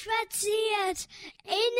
spaziert 0.00 1.08
in 1.44 1.76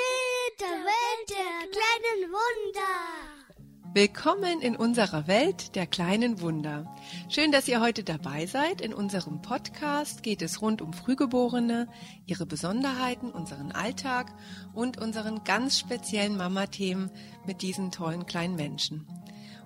der 0.61 0.67
Welt 0.67 1.31
der 1.31 1.71
kleinen 1.71 2.31
Wunder. 2.31 3.51
Willkommen 3.95 4.61
in 4.61 4.77
unserer 4.77 5.27
Welt 5.27 5.75
der 5.75 5.87
kleinen 5.87 6.43
Wunder. 6.43 6.95
Schön, 7.31 7.51
dass 7.51 7.67
ihr 7.67 7.81
heute 7.81 8.05
dabei 8.05 8.45
seid. 8.45 8.83
In 8.83 8.93
unserem 8.93 9.41
Podcast 9.41 10.23
geht 10.23 10.43
es 10.43 10.61
rund 10.61 10.83
um 10.83 10.93
Frühgeborene, 10.93 11.89
ihre 12.27 12.45
Besonderheiten, 12.45 13.33
unseren 13.33 13.73
Alltag 13.73 14.35
und 14.75 14.99
unseren 14.99 15.43
ganz 15.45 15.79
speziellen 15.79 16.37
Mama-Themen 16.37 17.11
mit 17.47 17.63
diesen 17.63 17.91
tollen 17.91 18.27
kleinen 18.27 18.55
Menschen. 18.55 19.07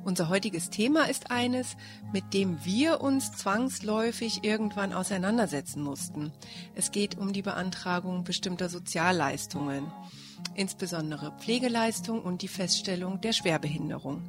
Unser 0.04 0.28
heutiges 0.28 0.68
Thema 0.68 1.08
ist 1.08 1.30
eines, 1.30 1.78
mit 2.12 2.34
dem 2.34 2.62
wir 2.62 3.00
uns 3.00 3.32
zwangsläufig 3.32 4.44
irgendwann 4.44 4.92
auseinandersetzen 4.92 5.82
mussten. 5.82 6.30
Es 6.74 6.92
geht 6.92 7.16
um 7.16 7.32
die 7.32 7.40
Beantragung 7.40 8.22
bestimmter 8.22 8.68
Sozialleistungen, 8.68 9.90
insbesondere 10.54 11.32
Pflegeleistung 11.38 12.20
und 12.20 12.42
die 12.42 12.48
Feststellung 12.48 13.22
der 13.22 13.32
Schwerbehinderung. 13.32 14.22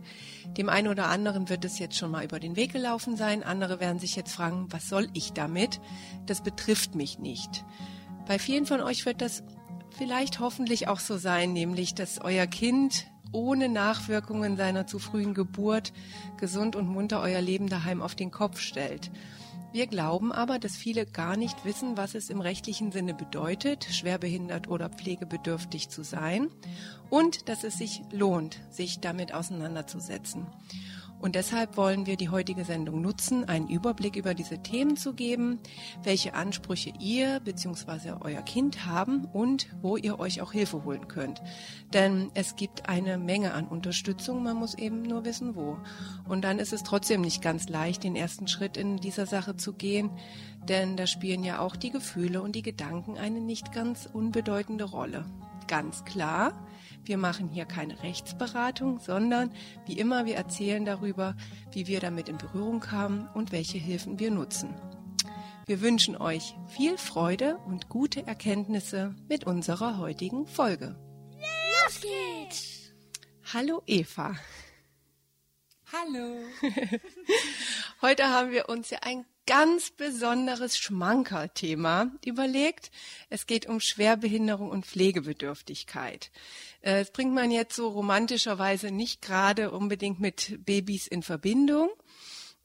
Dem 0.57 0.69
einen 0.69 0.87
oder 0.87 1.07
anderen 1.07 1.49
wird 1.49 1.65
es 1.65 1.77
jetzt 1.77 1.97
schon 1.97 2.11
mal 2.11 2.23
über 2.23 2.39
den 2.39 2.55
Weg 2.55 2.71
gelaufen 2.71 3.17
sein, 3.17 3.43
andere 3.43 3.81
werden 3.81 3.99
sich 3.99 4.15
jetzt 4.15 4.31
fragen, 4.31 4.67
was 4.69 4.87
soll 4.87 5.09
ich 5.13 5.33
damit? 5.33 5.81
Das 6.25 6.41
betrifft 6.41 6.95
mich 6.95 7.19
nicht. 7.19 7.65
Bei 8.27 8.39
vielen 8.39 8.65
von 8.65 8.79
euch 8.79 9.05
wird 9.05 9.21
das 9.21 9.43
vielleicht 9.97 10.39
hoffentlich 10.39 10.87
auch 10.87 10.99
so 10.99 11.17
sein, 11.17 11.51
nämlich 11.51 11.95
dass 11.95 12.21
euer 12.21 12.47
Kind 12.47 13.07
ohne 13.35 13.69
Nachwirkungen 13.69 14.55
seiner 14.55 14.87
zu 14.87 14.97
frühen 14.97 15.33
Geburt 15.33 15.93
gesund 16.37 16.75
und 16.75 16.87
munter 16.87 17.21
euer 17.21 17.41
Leben 17.41 17.67
daheim 17.67 18.01
auf 18.01 18.15
den 18.15 18.31
Kopf 18.31 18.59
stellt. 18.59 19.11
Wir 19.73 19.87
glauben 19.87 20.31
aber, 20.31 20.57
dass 20.57 20.77
viele 20.77 21.05
gar 21.05 21.35
nicht 21.35 21.65
wissen, 21.65 21.97
was 21.97 22.15
es 22.15 22.29
im 22.29 22.39
rechtlichen 22.39 22.93
Sinne 22.93 23.13
bedeutet, 23.13 23.83
schwerbehindert 23.83 24.69
oder 24.69 24.89
pflegebedürftig 24.89 25.89
zu 25.89 26.01
sein 26.01 26.49
und 27.09 27.49
dass 27.49 27.65
es 27.65 27.77
sich 27.77 28.01
lohnt, 28.09 28.61
sich 28.69 29.01
damit 29.01 29.33
auseinanderzusetzen. 29.33 30.47
Und 31.19 31.35
deshalb 31.35 31.77
wollen 31.77 32.05
wir 32.05 32.17
die 32.17 32.29
heutige 32.29 32.65
Sendung 32.65 33.01
nutzen, 33.01 33.45
einen 33.45 33.67
Überblick 33.67 34.15
über 34.15 34.33
diese 34.33 34.61
Themen 34.61 34.95
zu 34.97 35.13
geben, 35.13 35.59
welche 36.03 36.33
Ansprüche 36.33 36.93
ihr 36.99 37.39
bzw. 37.39 38.13
euer 38.21 38.41
Kind 38.41 38.85
haben 38.85 39.25
und 39.33 39.67
wo 39.81 39.97
ihr 39.97 40.19
euch 40.19 40.41
auch 40.41 40.51
Hilfe 40.51 40.83
holen 40.83 41.07
könnt. 41.07 41.41
Denn 41.93 42.29
es 42.33 42.55
gibt 42.55 42.89
eine 42.89 43.17
Menge 43.17 43.53
an 43.53 43.67
Unterstützung, 43.67 44.43
man 44.43 44.57
muss 44.57 44.75
eben 44.75 45.01
nur 45.01 45.25
wissen, 45.25 45.55
wo. 45.55 45.77
Und 46.27 46.43
dann 46.43 46.59
ist 46.59 46.73
es 46.73 46.83
trotzdem 46.83 47.21
nicht 47.21 47.41
ganz 47.41 47.69
leicht, 47.69 48.03
den 48.03 48.15
ersten 48.15 48.47
Schritt 48.47 48.77
in 48.77 48.97
dieser 48.97 49.25
Sache 49.25 49.57
zu 49.57 49.73
gehen, 49.73 50.11
denn 50.67 50.97
da 50.97 51.07
spielen 51.07 51.43
ja 51.43 51.59
auch 51.59 51.75
die 51.75 51.91
Gefühle 51.91 52.41
und 52.41 52.55
die 52.55 52.61
Gedanken 52.63 53.17
eine 53.17 53.39
nicht 53.39 53.71
ganz 53.71 54.07
unbedeutende 54.11 54.83
Rolle. 54.83 55.25
Ganz 55.67 56.05
klar, 56.05 56.53
wir 57.07 57.17
machen 57.17 57.49
hier 57.49 57.65
keine 57.65 58.01
Rechtsberatung, 58.03 58.99
sondern 58.99 59.51
wie 59.85 59.97
immer, 59.97 60.25
wir 60.25 60.35
erzählen 60.35 60.85
darüber, 60.85 61.35
wie 61.71 61.87
wir 61.87 61.99
damit 61.99 62.29
in 62.29 62.37
Berührung 62.37 62.79
kamen 62.79 63.29
und 63.33 63.51
welche 63.51 63.77
Hilfen 63.77 64.19
wir 64.19 64.31
nutzen. 64.31 64.73
Wir 65.67 65.81
wünschen 65.81 66.15
euch 66.15 66.55
viel 66.67 66.97
Freude 66.97 67.57
und 67.65 67.89
gute 67.89 68.25
Erkenntnisse 68.27 69.15
mit 69.27 69.45
unserer 69.45 69.97
heutigen 69.97 70.45
Folge. 70.45 70.95
Los 71.85 72.01
geht's! 72.01 72.93
Hallo 73.53 73.81
Eva. 73.85 74.35
Hallo. 75.91 76.39
Heute 78.01 78.27
haben 78.27 78.51
wir 78.51 78.69
uns 78.69 78.89
ja 78.89 78.99
ein 79.01 79.25
ganz 79.45 79.91
besonderes 79.91 80.77
Schmankerl-Thema 80.77 82.11
überlegt. 82.25 82.91
Es 83.29 83.45
geht 83.45 83.67
um 83.67 83.79
Schwerbehinderung 83.79 84.69
und 84.69 84.85
Pflegebedürftigkeit. 84.85 86.31
Äh, 86.81 86.99
das 86.99 87.11
bringt 87.11 87.33
man 87.33 87.51
jetzt 87.51 87.75
so 87.75 87.87
romantischerweise 87.87 88.91
nicht 88.91 89.21
gerade 89.21 89.71
unbedingt 89.71 90.19
mit 90.19 90.65
Babys 90.65 91.07
in 91.07 91.23
Verbindung. 91.23 91.89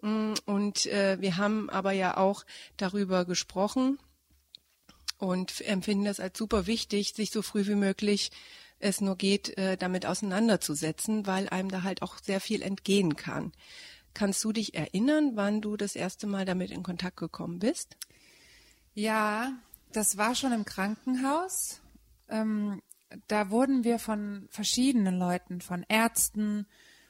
Mm, 0.00 0.34
und 0.46 0.86
äh, 0.86 1.20
wir 1.20 1.36
haben 1.36 1.68
aber 1.70 1.92
ja 1.92 2.16
auch 2.16 2.44
darüber 2.76 3.24
gesprochen 3.24 3.98
und 5.18 5.60
empfinden 5.62 6.06
das 6.06 6.20
als 6.20 6.38
super 6.38 6.66
wichtig, 6.66 7.12
sich 7.14 7.30
so 7.30 7.42
früh 7.42 7.66
wie 7.66 7.74
möglich 7.74 8.30
es 8.78 9.02
nur 9.02 9.16
geht, 9.16 9.56
äh, 9.58 9.76
damit 9.76 10.06
auseinanderzusetzen, 10.06 11.26
weil 11.26 11.48
einem 11.50 11.70
da 11.70 11.82
halt 11.82 12.00
auch 12.02 12.16
sehr 12.18 12.40
viel 12.40 12.62
entgehen 12.62 13.16
kann. 13.16 13.52
Kannst 14.14 14.42
du 14.44 14.52
dich 14.52 14.74
erinnern, 14.74 15.32
wann 15.34 15.60
du 15.60 15.76
das 15.76 15.96
erste 15.96 16.26
Mal 16.26 16.44
damit 16.44 16.70
in 16.70 16.82
Kontakt 16.82 17.16
gekommen 17.16 17.58
bist? 17.58 17.96
Ja, 18.94 19.52
das 19.92 20.16
war 20.16 20.34
schon 20.34 20.52
im 20.52 20.64
Krankenhaus. 20.64 21.80
Ähm, 22.28 22.82
da 23.28 23.50
wurden 23.50 23.84
wir 23.84 23.98
von 23.98 24.46
verschiedenen 24.50 25.18
Leuten, 25.18 25.60
von 25.60 25.84
Ärzten 25.88 26.66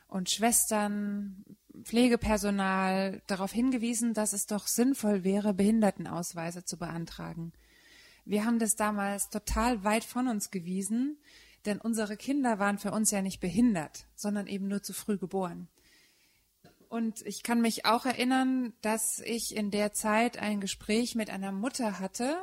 und 0.08 0.30
Schwestern, 0.30 1.44
Pflegepersonal 1.82 3.22
darauf 3.26 3.52
hingewiesen, 3.52 4.12
dass 4.12 4.32
es 4.32 4.46
doch 4.46 4.66
sinnvoll 4.66 5.24
wäre, 5.24 5.54
Behindertenausweise 5.54 6.64
zu 6.64 6.76
beantragen. 6.76 7.52
Wir 8.24 8.44
haben 8.44 8.58
das 8.58 8.76
damals 8.76 9.30
total 9.30 9.84
weit 9.84 10.04
von 10.04 10.28
uns 10.28 10.50
gewiesen, 10.50 11.18
denn 11.64 11.80
unsere 11.80 12.16
Kinder 12.16 12.58
waren 12.58 12.78
für 12.78 12.92
uns 12.92 13.10
ja 13.10 13.22
nicht 13.22 13.40
behindert, 13.40 14.06
sondern 14.14 14.46
eben 14.46 14.68
nur 14.68 14.82
zu 14.82 14.92
früh 14.92 15.18
geboren. 15.18 15.68
Und 16.90 17.24
ich 17.24 17.44
kann 17.44 17.60
mich 17.60 17.86
auch 17.86 18.04
erinnern, 18.04 18.72
dass 18.82 19.20
ich 19.20 19.54
in 19.54 19.70
der 19.70 19.92
Zeit 19.92 20.38
ein 20.38 20.60
Gespräch 20.60 21.14
mit 21.14 21.30
einer 21.30 21.52
Mutter 21.52 22.00
hatte, 22.00 22.36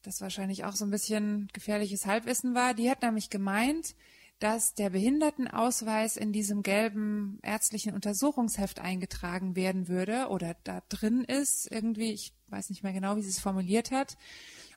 das 0.00 0.22
wahrscheinlich 0.22 0.64
auch 0.64 0.72
so 0.74 0.86
ein 0.86 0.90
bisschen 0.90 1.48
gefährliches 1.52 2.06
Halbwissen 2.06 2.54
war. 2.54 2.72
Die 2.72 2.90
hat 2.90 3.02
nämlich 3.02 3.28
gemeint, 3.28 3.94
dass 4.38 4.72
der 4.72 4.88
Behindertenausweis 4.88 6.16
in 6.16 6.32
diesem 6.32 6.62
gelben 6.62 7.40
ärztlichen 7.42 7.92
Untersuchungsheft 7.92 8.80
eingetragen 8.80 9.54
werden 9.54 9.86
würde 9.86 10.28
oder 10.28 10.56
da 10.64 10.82
drin 10.88 11.24
ist 11.24 11.70
irgendwie, 11.70 12.12
ich 12.12 12.32
weiß 12.46 12.70
nicht 12.70 12.82
mehr 12.82 12.94
genau, 12.94 13.16
wie 13.16 13.22
sie 13.22 13.28
es 13.28 13.38
formuliert 13.38 13.90
hat. 13.90 14.16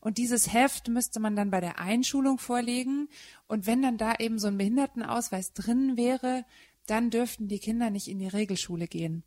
Und 0.02 0.18
dieses 0.18 0.52
Heft 0.52 0.90
müsste 0.90 1.22
man 1.22 1.38
dann 1.38 1.50
bei 1.50 1.62
der 1.62 1.80
Einschulung 1.80 2.40
vorlegen. 2.40 3.08
Und 3.48 3.68
wenn 3.68 3.82
dann 3.82 3.98
da 3.98 4.16
eben 4.20 4.38
so 4.38 4.48
ein 4.48 4.58
Behindertenausweis 4.58 5.54
drin 5.54 5.96
wäre, 5.96 6.44
dann 6.92 7.10
dürften 7.10 7.48
die 7.48 7.60
Kinder 7.60 7.90
nicht 7.90 8.08
in 8.08 8.20
die 8.20 8.28
Regelschule 8.28 8.88
gehen. 8.88 9.24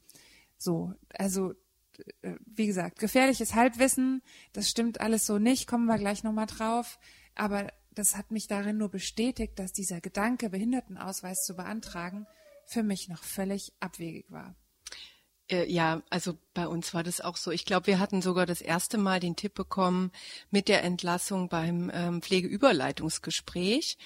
So, 0.59 0.93
also 1.15 1.55
äh, 2.23 2.35
wie 2.45 2.67
gesagt, 2.67 2.99
gefährliches 2.99 3.55
Halbwissen, 3.55 4.23
das 4.53 4.69
stimmt 4.69 5.01
alles 5.01 5.27
so 5.27 5.39
nicht, 5.39 5.67
kommen 5.67 5.87
wir 5.87 5.99
gleich 5.99 6.23
nochmal 6.23 6.47
drauf. 6.47 6.99
Aber 7.35 7.73
das 7.91 8.17
hat 8.17 8.31
mich 8.31 8.47
darin 8.47 8.77
nur 8.77 8.91
bestätigt, 8.91 9.59
dass 9.59 9.73
dieser 9.73 10.01
Gedanke, 10.01 10.51
Behindertenausweis 10.51 11.45
zu 11.45 11.57
beantragen, 11.57 12.27
für 12.67 12.83
mich 12.83 13.09
noch 13.09 13.23
völlig 13.23 13.73
abwegig 13.81 14.31
war. 14.31 14.55
Äh, 15.51 15.71
ja, 15.71 16.03
also 16.11 16.39
bei 16.55 16.67
uns 16.67 16.95
war 16.95 17.03
das 17.03 17.21
auch 17.21 17.37
so. 17.37 17.51
Ich 17.51 17.65
glaube, 17.65 17.87
wir 17.87 17.99
hatten 17.99 18.23
sogar 18.23 18.47
das 18.47 18.61
erste 18.61 18.99
Mal 18.99 19.21
den 19.21 19.37
Tipp 19.37 19.55
bekommen 19.55 20.11
mit 20.51 20.69
der 20.69 20.83
Entlassung 20.83 21.49
beim 21.49 21.91
ähm, 21.93 22.23
Pflegeüberleitungsgespräch. 22.23 23.99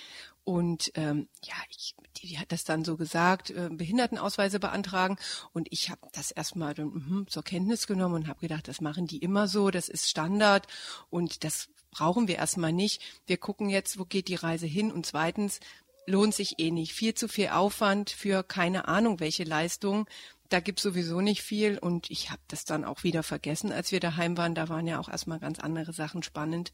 Und 0.48 0.92
ähm, 0.94 1.28
ja, 1.44 1.56
ich, 1.68 1.94
die, 2.16 2.28
die 2.28 2.38
hat 2.38 2.52
das 2.52 2.64
dann 2.64 2.82
so 2.82 2.96
gesagt, 2.96 3.50
äh, 3.50 3.68
Behindertenausweise 3.70 4.58
beantragen. 4.58 5.18
Und 5.52 5.68
ich 5.70 5.90
habe 5.90 6.00
das 6.12 6.30
erstmal 6.30 6.74
mh, 6.74 7.26
zur 7.28 7.42
Kenntnis 7.42 7.86
genommen 7.86 8.14
und 8.14 8.28
habe 8.28 8.40
gedacht, 8.40 8.66
das 8.66 8.80
machen 8.80 9.06
die 9.06 9.18
immer 9.18 9.46
so, 9.46 9.70
das 9.70 9.90
ist 9.90 10.08
Standard 10.08 10.66
und 11.10 11.44
das 11.44 11.68
brauchen 11.90 12.28
wir 12.28 12.36
erstmal 12.36 12.72
nicht. 12.72 13.02
Wir 13.26 13.36
gucken 13.36 13.68
jetzt, 13.68 13.98
wo 13.98 14.06
geht 14.06 14.28
die 14.28 14.36
Reise 14.36 14.64
hin. 14.64 14.90
Und 14.90 15.04
zweitens 15.04 15.60
lohnt 16.06 16.34
sich 16.34 16.58
eh 16.58 16.70
nicht. 16.70 16.94
Viel 16.94 17.12
zu 17.12 17.28
viel 17.28 17.48
Aufwand 17.48 18.08
für 18.08 18.42
keine 18.42 18.88
Ahnung 18.88 19.20
welche 19.20 19.44
Leistung. 19.44 20.08
Da 20.48 20.60
gibt's 20.60 20.82
sowieso 20.82 21.20
nicht 21.20 21.42
viel 21.42 21.76
und 21.76 22.10
ich 22.10 22.30
habe 22.30 22.40
das 22.48 22.64
dann 22.64 22.86
auch 22.86 23.02
wieder 23.02 23.22
vergessen, 23.22 23.70
als 23.70 23.92
wir 23.92 24.00
daheim 24.00 24.38
waren. 24.38 24.54
Da 24.54 24.70
waren 24.70 24.86
ja 24.86 24.98
auch 24.98 25.10
erstmal 25.10 25.40
ganz 25.40 25.58
andere 25.58 25.92
Sachen 25.92 26.22
spannend. 26.22 26.72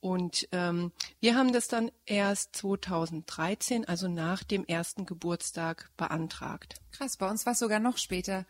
Und 0.00 0.48
ähm, 0.52 0.92
wir 1.20 1.34
haben 1.34 1.52
das 1.52 1.68
dann 1.68 1.90
erst 2.06 2.56
2013, 2.56 3.86
also 3.86 4.08
nach 4.08 4.42
dem 4.42 4.64
ersten 4.64 5.04
Geburtstag, 5.04 5.90
beantragt. 5.96 6.80
Krass, 6.92 7.18
bei 7.18 7.28
uns 7.28 7.44
war 7.44 7.52
es 7.52 7.58
sogar 7.58 7.80
noch 7.80 7.98
später. 7.98 8.46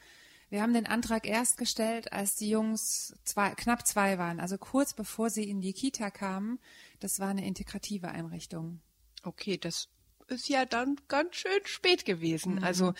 Wir 0.48 0.62
haben 0.62 0.74
den 0.74 0.86
Antrag 0.86 1.26
erst 1.26 1.58
gestellt, 1.58 2.12
als 2.12 2.36
die 2.36 2.50
Jungs 2.50 3.14
zwei, 3.24 3.50
knapp 3.50 3.86
zwei 3.86 4.18
waren, 4.18 4.40
also 4.40 4.58
kurz 4.58 4.94
bevor 4.94 5.30
sie 5.30 5.48
in 5.48 5.60
die 5.60 5.72
Kita 5.72 6.10
kamen. 6.10 6.58
Das 6.98 7.20
war 7.20 7.28
eine 7.28 7.46
integrative 7.46 8.08
Einrichtung. 8.08 8.80
Okay, 9.22 9.58
das 9.58 9.88
ist 10.26 10.48
ja 10.48 10.64
dann 10.64 10.96
ganz 11.08 11.36
schön 11.36 11.60
spät 11.64 12.04
gewesen. 12.04 12.56
Mhm. 12.56 12.64
Also 12.64 12.94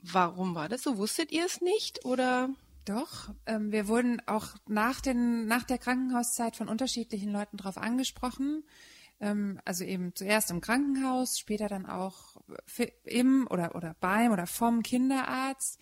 warum 0.00 0.54
war 0.54 0.68
das 0.68 0.82
so? 0.82 0.98
Wusstet 0.98 1.32
ihr 1.32 1.46
es 1.46 1.60
nicht 1.60 2.04
oder? 2.04 2.50
Doch, 2.86 3.34
ähm, 3.46 3.72
wir 3.72 3.88
wurden 3.88 4.22
auch 4.26 4.54
nach, 4.68 5.00
den, 5.00 5.46
nach 5.48 5.64
der 5.64 5.76
Krankenhauszeit 5.78 6.54
von 6.54 6.68
unterschiedlichen 6.68 7.32
Leuten 7.32 7.56
darauf 7.56 7.78
angesprochen. 7.78 8.62
Ähm, 9.18 9.60
also 9.64 9.82
eben 9.82 10.14
zuerst 10.14 10.52
im 10.52 10.60
Krankenhaus, 10.60 11.36
später 11.36 11.66
dann 11.66 11.84
auch 11.84 12.36
im 13.02 13.48
oder, 13.50 13.74
oder 13.74 13.96
beim 13.98 14.30
oder 14.30 14.46
vom 14.46 14.84
Kinderarzt. 14.84 15.80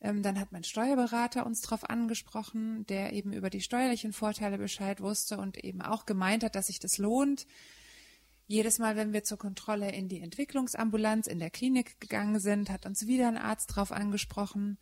Ähm, 0.00 0.22
dann 0.22 0.38
hat 0.38 0.52
mein 0.52 0.62
Steuerberater 0.62 1.44
uns 1.44 1.60
darauf 1.60 1.90
angesprochen, 1.90 2.86
der 2.86 3.12
eben 3.14 3.32
über 3.32 3.50
die 3.50 3.60
steuerlichen 3.60 4.12
Vorteile 4.12 4.56
Bescheid 4.56 5.00
wusste 5.00 5.38
und 5.38 5.56
eben 5.56 5.82
auch 5.82 6.06
gemeint 6.06 6.44
hat, 6.44 6.54
dass 6.54 6.68
sich 6.68 6.78
das 6.78 6.98
lohnt. 6.98 7.48
Jedes 8.46 8.78
Mal, 8.78 8.94
wenn 8.94 9.12
wir 9.12 9.24
zur 9.24 9.38
Kontrolle 9.38 9.90
in 9.90 10.08
die 10.08 10.20
Entwicklungsambulanz 10.20 11.26
in 11.26 11.40
der 11.40 11.50
Klinik 11.50 11.98
gegangen 11.98 12.38
sind, 12.38 12.70
hat 12.70 12.86
uns 12.86 13.08
wieder 13.08 13.26
ein 13.26 13.38
Arzt 13.38 13.70
darauf 13.70 13.90
angesprochen. 13.90 14.78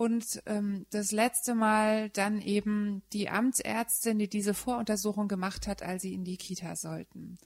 Und 0.00 0.42
ähm, 0.46 0.86
das 0.88 1.12
letzte 1.12 1.54
Mal 1.54 2.08
dann 2.08 2.40
eben 2.40 3.02
die 3.12 3.28
Amtsärztin, 3.28 4.18
die 4.18 4.30
diese 4.30 4.54
Voruntersuchung 4.54 5.28
gemacht 5.28 5.66
hat, 5.66 5.82
als 5.82 6.00
sie 6.00 6.14
in 6.14 6.24
die 6.24 6.38
Kita 6.38 6.74
sollten. 6.74 7.36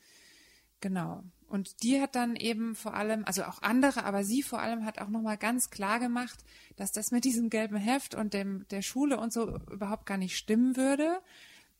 Genau. 0.78 1.24
Und 1.48 1.82
die 1.82 2.00
hat 2.00 2.14
dann 2.14 2.36
eben 2.36 2.76
vor 2.76 2.94
allem, 2.94 3.24
also 3.24 3.42
auch 3.42 3.60
andere, 3.62 4.04
aber 4.04 4.22
sie 4.22 4.44
vor 4.44 4.60
allem 4.60 4.84
hat 4.84 5.00
auch 5.00 5.08
nochmal 5.08 5.36
ganz 5.36 5.70
klar 5.70 5.98
gemacht, 5.98 6.44
dass 6.76 6.92
das 6.92 7.10
mit 7.10 7.24
diesem 7.24 7.50
gelben 7.50 7.76
Heft 7.76 8.14
und 8.14 8.34
dem, 8.34 8.68
der 8.68 8.82
Schule 8.82 9.18
und 9.18 9.32
so 9.32 9.58
überhaupt 9.72 10.06
gar 10.06 10.16
nicht 10.16 10.36
stimmen 10.36 10.76
würde 10.76 11.20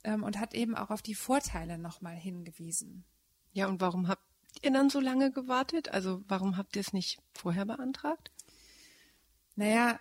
ähm, 0.03 0.25
und 0.25 0.41
hat 0.41 0.55
eben 0.55 0.75
auch 0.75 0.91
auf 0.91 1.03
die 1.03 1.15
Vorteile 1.15 1.79
nochmal 1.79 2.17
hingewiesen. 2.17 3.05
Ja, 3.53 3.69
und 3.69 3.81
warum 3.81 4.09
habt 4.09 4.25
ihr 4.61 4.73
dann 4.73 4.91
so 4.91 4.99
lange 4.99 5.31
gewartet? 5.31 5.91
Also 5.91 6.25
warum 6.27 6.57
habt 6.57 6.75
ihr 6.75 6.81
es 6.81 6.93
nicht 6.93 7.21
vorher 7.33 7.65
beantragt? 7.65 8.33
Naja, 9.55 10.01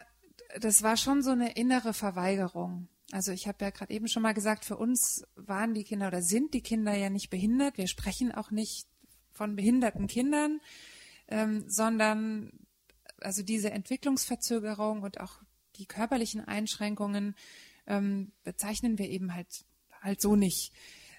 das 0.60 0.84
war 0.84 0.98
schon 0.98 1.22
so 1.22 1.32
eine 1.32 1.54
innere 1.54 1.94
Verweigerung. 1.94 2.88
Also 3.12 3.32
ich 3.32 3.48
habe 3.48 3.64
ja 3.64 3.70
gerade 3.70 3.94
eben 3.94 4.08
schon 4.08 4.24
mal 4.24 4.34
gesagt, 4.34 4.66
für 4.66 4.78
uns 4.78 5.24
waren 5.36 5.74
die 5.74 5.84
Kinder 5.84 6.08
oder 6.08 6.22
sind 6.22 6.54
die 6.54 6.62
Kinder 6.62 6.96
ja 6.96 7.10
nicht 7.10 7.30
behindert. 7.30 7.78
Wir 7.78 7.88
sprechen 7.88 8.32
auch 8.32 8.52
nicht 8.52 8.88
von 9.32 9.56
behinderten 9.56 10.08
Kindern, 10.08 10.62
ähm, 11.28 11.66
sondern 11.68 12.52
also 13.20 13.44
diese 13.44 13.72
Entwicklungsverzögerung 13.72 15.02
und 15.02 15.20
auch 15.20 15.42
die 15.76 15.86
körperlichen 15.86 16.46
Einschränkungen 16.46 17.36
ähm, 17.88 18.32
bezeichnen 18.44 18.98
wir 18.98 19.10
eben 19.10 19.34
halt 19.34 19.66
halt 20.02 20.22
so 20.22 20.36
nicht. 20.36 20.74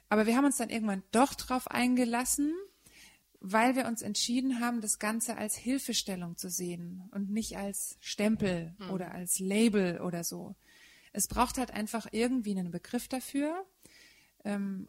Aber 0.09 0.27
wir 0.27 0.37
haben 0.37 0.45
uns 0.45 0.59
dann 0.59 0.71
irgendwann 0.71 1.03
doch 1.11 1.35
drauf 1.35 1.71
eingelassen, 1.71 2.55
weil 3.47 3.77
wir 3.77 3.87
uns 3.87 4.01
entschieden 4.01 4.61
haben, 4.61 4.81
das 4.81 4.99
Ganze 4.99 5.37
als 5.37 5.55
Hilfestellung 5.55 6.39
zu 6.39 6.49
sehen 6.49 7.03
und 7.13 7.31
nicht 7.31 7.59
als 7.59 7.99
Stempel 8.01 8.75
hm. 8.79 8.91
oder 8.91 9.13
als 9.13 9.39
Label 9.39 10.01
oder 10.01 10.25
so. 10.25 10.57
Es 11.13 11.29
braucht 11.29 11.59
halt 11.59 11.71
einfach 11.71 12.07
irgendwie 12.11 12.53
einen 12.53 12.71
Begriff 12.71 13.07
dafür. 13.07 13.67
Ähm, 14.45 14.89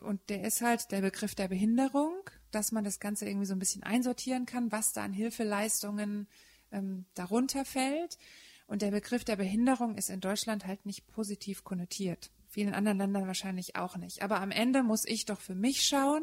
und 0.00 0.20
der 0.28 0.44
ist 0.44 0.62
halt 0.62 0.92
der 0.92 1.00
Begriff 1.00 1.34
der 1.34 1.48
Behinderung, 1.48 2.14
dass 2.52 2.70
man 2.70 2.84
das 2.84 3.00
Ganze 3.00 3.26
irgendwie 3.26 3.46
so 3.46 3.54
ein 3.54 3.58
bisschen 3.58 3.82
einsortieren 3.82 4.46
kann, 4.46 4.70
was 4.70 4.92
da 4.92 5.02
an 5.02 5.12
Hilfeleistungen 5.12 6.28
ähm, 6.70 7.06
darunter 7.14 7.64
fällt. 7.64 8.18
Und 8.68 8.82
der 8.82 8.92
Begriff 8.92 9.24
der 9.24 9.36
Behinderung 9.36 9.96
ist 9.96 10.10
in 10.10 10.20
Deutschland 10.20 10.64
halt 10.64 10.86
nicht 10.86 11.08
positiv 11.08 11.64
konnotiert 11.64 12.30
vielen 12.48 12.72
anderen 12.72 12.96
Ländern 12.96 13.26
wahrscheinlich 13.26 13.76
auch 13.76 13.98
nicht. 13.98 14.22
Aber 14.22 14.40
am 14.40 14.50
Ende 14.50 14.82
muss 14.82 15.04
ich 15.04 15.26
doch 15.26 15.40
für 15.40 15.54
mich 15.54 15.82
schauen, 15.82 16.22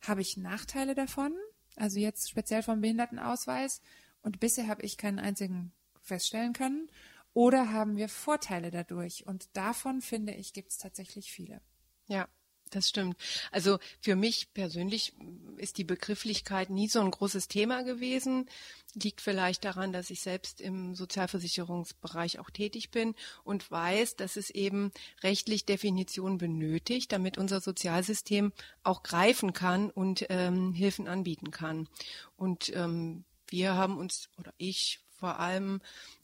habe 0.00 0.20
ich 0.20 0.36
Nachteile 0.36 0.94
davon? 0.94 1.34
Also 1.76 1.98
jetzt 1.98 2.30
speziell 2.30 2.62
vom 2.62 2.80
Behindertenausweis. 2.80 3.80
Und 4.22 4.40
bisher 4.40 4.66
habe 4.66 4.82
ich 4.82 4.96
keinen 4.98 5.18
einzigen 5.18 5.72
feststellen 6.00 6.52
können. 6.52 6.90
Oder 7.32 7.70
haben 7.70 7.96
wir 7.96 8.08
Vorteile 8.08 8.70
dadurch? 8.70 9.26
Und 9.26 9.54
davon, 9.56 10.00
finde 10.00 10.32
ich, 10.32 10.52
gibt 10.52 10.70
es 10.70 10.78
tatsächlich 10.78 11.30
viele. 11.30 11.60
Ja, 12.06 12.28
das 12.76 12.90
stimmt. 12.90 13.16
Also 13.50 13.78
für 14.00 14.16
mich 14.16 14.52
persönlich 14.52 15.14
ist 15.56 15.78
die 15.78 15.84
Begrifflichkeit 15.84 16.70
nie 16.70 16.88
so 16.88 17.00
ein 17.00 17.10
großes 17.10 17.48
Thema 17.48 17.82
gewesen. 17.82 18.48
Liegt 18.94 19.20
vielleicht 19.20 19.64
daran, 19.64 19.92
dass 19.92 20.10
ich 20.10 20.20
selbst 20.20 20.60
im 20.60 20.94
Sozialversicherungsbereich 20.94 22.38
auch 22.38 22.50
tätig 22.50 22.90
bin 22.90 23.14
und 23.44 23.70
weiß, 23.70 24.16
dass 24.16 24.36
es 24.36 24.50
eben 24.50 24.92
rechtlich 25.22 25.64
Definitionen 25.64 26.38
benötigt, 26.38 27.12
damit 27.12 27.38
unser 27.38 27.60
Sozialsystem 27.60 28.52
auch 28.82 29.02
greifen 29.02 29.52
kann 29.52 29.90
und 29.90 30.26
ähm, 30.28 30.72
Hilfen 30.72 31.08
anbieten 31.08 31.50
kann. 31.50 31.88
Und 32.36 32.74
ähm, 32.74 33.24
wir 33.48 33.74
haben 33.74 33.96
uns, 33.96 34.28
oder 34.38 34.52
ich 34.58 35.00
vor 35.08 35.40
allem, 35.40 35.80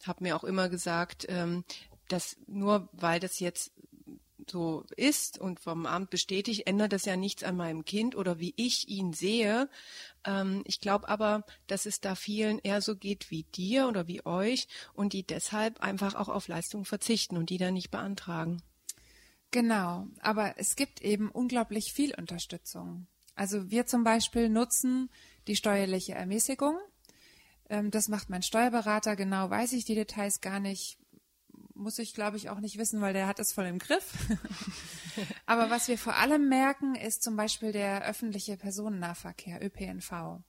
habe 0.07 0.23
mir 0.23 0.37
auch 0.37 0.45
immer 0.45 0.69
gesagt, 0.69 1.25
ähm, 1.29 1.65
dass 2.09 2.37
nur 2.47 2.91
weil 2.93 3.21
das 3.21 3.41
jetzt 3.41 3.73
so 4.53 4.85
ist 4.97 5.39
und 5.39 5.59
vom 5.59 5.87
Amt 5.87 6.11
bestätigt, 6.11 6.67
ändert 6.67 6.93
das 6.93 7.05
ja 7.05 7.17
nichts 7.17 7.43
an 7.43 7.57
meinem 7.57 7.85
Kind 7.85 8.15
oder 8.15 8.39
wie 8.39 8.55
ich 8.57 8.89
ihn 8.89 9.13
sehe. 9.13 9.69
Ähm, 10.25 10.63
ich 10.67 10.81
glaube 10.81 11.09
aber, 11.09 11.45
dass 11.67 11.87
es 11.87 12.01
da 12.01 12.15
vielen 12.15 12.61
eher 12.61 12.81
so 12.81 12.95
geht 12.95 13.31
wie 13.31 13.43
dir 13.43 13.89
oder 13.89 14.07
wie 14.07 14.25
euch 14.25 14.69
und 14.95 15.13
die 15.13 15.27
deshalb 15.27 15.81
einfach 15.81 16.15
auch 16.15 16.29
auf 16.29 16.47
Leistungen 16.47 16.85
verzichten 16.85 17.37
und 17.37 17.51
die 17.51 17.59
dann 17.59 17.75
nicht 17.75 17.91
beantragen. 17.91 18.63
Genau, 19.51 20.07
aber 20.21 20.55
es 20.59 20.77
gibt 20.77 21.03
eben 21.03 21.31
unglaublich 21.31 21.93
viel 21.93 22.15
Unterstützung. 22.15 23.07
Also 23.35 23.71
wir 23.71 23.87
zum 23.87 24.05
Beispiel 24.05 24.49
nutzen 24.49 25.11
die 25.47 25.57
steuerliche 25.57 26.15
Ermäßigung. 26.15 26.79
Ähm, 27.69 27.91
das 27.91 28.09
macht 28.09 28.31
mein 28.31 28.43
Steuerberater, 28.43 29.17
genau 29.17 29.51
weiß 29.51 29.73
ich 29.73 29.85
die 29.85 29.95
Details 29.95 30.41
gar 30.41 30.61
nicht 30.61 30.99
muss 31.75 31.99
ich, 31.99 32.15
glaube 32.15 32.37
ich, 32.37 32.51
auch 32.51 32.61
nicht 32.61 32.79
wissen, 32.79 33.01
weil 33.01 33.13
der 33.13 33.27
hat 33.27 33.39
es 33.39 33.53
voll 33.53 33.67
im 33.67 33.79
Griff. 33.79 34.13
Aber 35.47 35.71
was 35.71 35.89
wir 35.89 35.99
vor 35.99 36.17
allem 36.17 36.49
merken, 36.49 36.95
ist 36.95 37.23
zum 37.23 37.37
Beispiel 37.37 37.73
der 37.73 38.05
öffentliche 38.05 38.57
Personennahverkehr, 38.57 39.65
ÖPNV. 39.65 40.43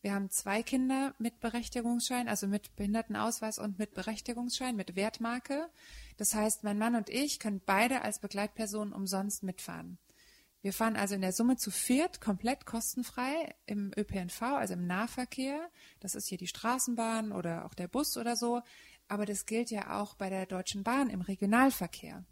Wir 0.00 0.14
haben 0.14 0.30
zwei 0.30 0.62
Kinder 0.62 1.14
mit 1.18 1.40
Berechtigungsschein, 1.40 2.28
also 2.28 2.46
mit 2.46 2.76
Behindertenausweis 2.76 3.58
und 3.58 3.78
mit 3.78 3.94
Berechtigungsschein, 3.94 4.76
mit 4.76 4.94
Wertmarke. 4.94 5.68
Das 6.16 6.34
heißt, 6.34 6.62
mein 6.62 6.78
Mann 6.78 6.94
und 6.94 7.10
ich 7.10 7.40
können 7.40 7.60
beide 7.64 8.02
als 8.02 8.20
Begleitpersonen 8.20 8.92
umsonst 8.92 9.42
mitfahren. 9.42 9.98
Wir 10.60 10.72
fahren 10.72 10.96
also 10.96 11.14
in 11.14 11.20
der 11.20 11.32
Summe 11.32 11.56
zu 11.56 11.70
viert 11.70 12.20
komplett 12.20 12.66
kostenfrei 12.66 13.54
im 13.66 13.92
ÖPNV, 13.96 14.42
also 14.42 14.74
im 14.74 14.86
Nahverkehr. 14.86 15.68
Das 16.00 16.14
ist 16.14 16.28
hier 16.28 16.38
die 16.38 16.48
Straßenbahn 16.48 17.30
oder 17.32 17.64
auch 17.64 17.74
der 17.74 17.88
Bus 17.88 18.16
oder 18.16 18.34
so. 18.34 18.62
Aber 19.08 19.26
das 19.26 19.46
gilt 19.46 19.70
ja 19.70 19.98
auch 19.98 20.14
bei 20.14 20.28
der 20.28 20.46
Deutschen 20.46 20.82
Bahn 20.82 21.10
im 21.10 21.22
Regionalverkehr. 21.22 22.24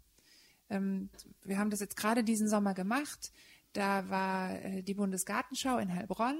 Ähm, 0.69 1.09
wir 1.43 1.57
haben 1.57 1.71
das 1.71 1.79
jetzt 1.79 1.97
gerade 1.97 2.23
diesen 2.23 2.47
Sommer 2.47 2.73
gemacht. 2.73 3.31
Da 3.73 4.09
war 4.09 4.63
äh, 4.63 4.83
die 4.83 4.93
Bundesgartenschau 4.93 5.77
in 5.79 5.93
Heilbronn 5.93 6.39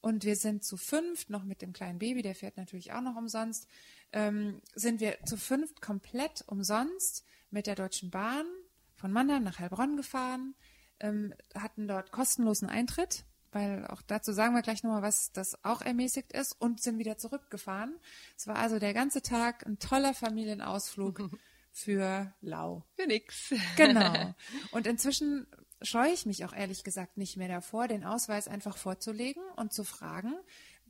und 0.00 0.24
wir 0.24 0.36
sind 0.36 0.64
zu 0.64 0.76
fünft, 0.76 1.30
noch 1.30 1.44
mit 1.44 1.62
dem 1.62 1.72
kleinen 1.72 1.98
Baby, 1.98 2.22
der 2.22 2.34
fährt 2.34 2.56
natürlich 2.56 2.92
auch 2.92 3.00
noch 3.00 3.16
umsonst, 3.16 3.68
ähm, 4.12 4.60
sind 4.74 5.00
wir 5.00 5.18
zu 5.24 5.36
fünft 5.36 5.80
komplett 5.80 6.44
umsonst 6.46 7.24
mit 7.50 7.66
der 7.66 7.76
Deutschen 7.76 8.10
Bahn 8.10 8.46
von 8.94 9.12
Mannheim 9.12 9.44
nach 9.44 9.58
Heilbronn 9.58 9.96
gefahren, 9.96 10.54
ähm, 11.00 11.32
hatten 11.54 11.88
dort 11.88 12.10
kostenlosen 12.10 12.68
Eintritt 12.68 13.24
weil 13.52 13.86
auch 13.86 14.02
dazu 14.02 14.32
sagen 14.32 14.54
wir 14.54 14.62
gleich 14.62 14.82
nochmal, 14.82 15.02
was 15.02 15.30
das 15.32 15.62
auch 15.64 15.82
ermäßigt 15.82 16.32
ist 16.32 16.58
und 16.60 16.82
sind 16.82 16.98
wieder 16.98 17.18
zurückgefahren. 17.18 17.94
Es 18.36 18.46
war 18.46 18.56
also 18.56 18.78
der 18.78 18.94
ganze 18.94 19.22
Tag 19.22 19.66
ein 19.66 19.78
toller 19.78 20.14
Familienausflug 20.14 21.30
für 21.72 22.32
Lau. 22.40 22.84
Für 22.96 23.06
nix. 23.06 23.54
Genau. 23.76 24.34
Und 24.72 24.86
inzwischen 24.86 25.46
scheue 25.80 26.12
ich 26.12 26.26
mich 26.26 26.44
auch 26.44 26.52
ehrlich 26.52 26.84
gesagt 26.84 27.16
nicht 27.16 27.36
mehr 27.36 27.48
davor, 27.48 27.88
den 27.88 28.04
Ausweis 28.04 28.46
einfach 28.46 28.76
vorzulegen 28.76 29.42
und 29.56 29.72
zu 29.72 29.82
fragen, 29.84 30.34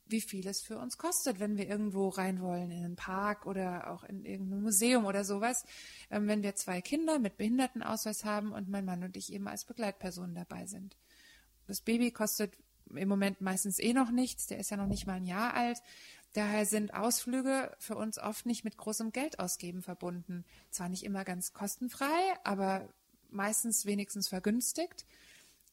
wie 0.07 0.21
viel 0.21 0.47
es 0.47 0.61
für 0.61 0.79
uns 0.79 0.99
kostet, 0.99 1.41
wenn 1.41 1.57
wir 1.57 1.69
irgendwo 1.69 2.09
rein 2.09 2.41
wollen, 2.41 2.71
in 2.71 2.85
einen 2.85 2.97
Park 2.97 3.47
oder 3.47 3.91
auch 3.91 4.05
in 4.05 4.25
irgendein 4.25 4.63
Museum 4.63 5.07
oder 5.07 5.25
sowas. 5.25 5.65
Ähm, 6.11 6.29
wenn 6.29 6.43
wir 6.43 6.55
zwei 6.55 6.81
Kinder 6.81 7.19
mit 7.19 7.37
Behindertenausweis 7.37 8.25
haben 8.25 8.53
und 8.53 8.69
mein 8.69 8.85
Mann 8.85 9.03
und 9.03 9.17
ich 9.17 9.33
eben 9.33 9.49
als 9.49 9.65
Begleitpersonen 9.65 10.35
dabei 10.35 10.67
sind. 10.67 10.97
Das 11.67 11.81
Baby 11.81 12.11
kostet 12.11 12.53
im 12.95 13.09
Moment 13.09 13.41
meistens 13.41 13.79
eh 13.79 13.93
noch 13.93 14.11
nichts, 14.11 14.47
der 14.47 14.59
ist 14.59 14.71
ja 14.71 14.77
noch 14.77 14.87
nicht 14.87 15.07
mal 15.07 15.15
ein 15.15 15.25
Jahr 15.25 15.55
alt. 15.55 15.79
Daher 16.35 16.65
sind 16.65 16.95
Ausflüge 16.95 17.75
für 17.79 17.97
uns 17.97 18.19
oft 18.19 18.47
nicht 18.47 18.65
mit 18.65 18.77
großem 18.77 19.13
Geldausgeben 19.13 19.83
verbunden. 19.83 20.45
Zwar 20.71 20.89
nicht 20.89 21.05
immer 21.05 21.25
ganz 21.25 21.53
kostenfrei, 21.53 22.07
aber 22.43 22.89
meistens 23.31 23.85
wenigstens 23.85 24.29
vergünstigt. 24.29 25.05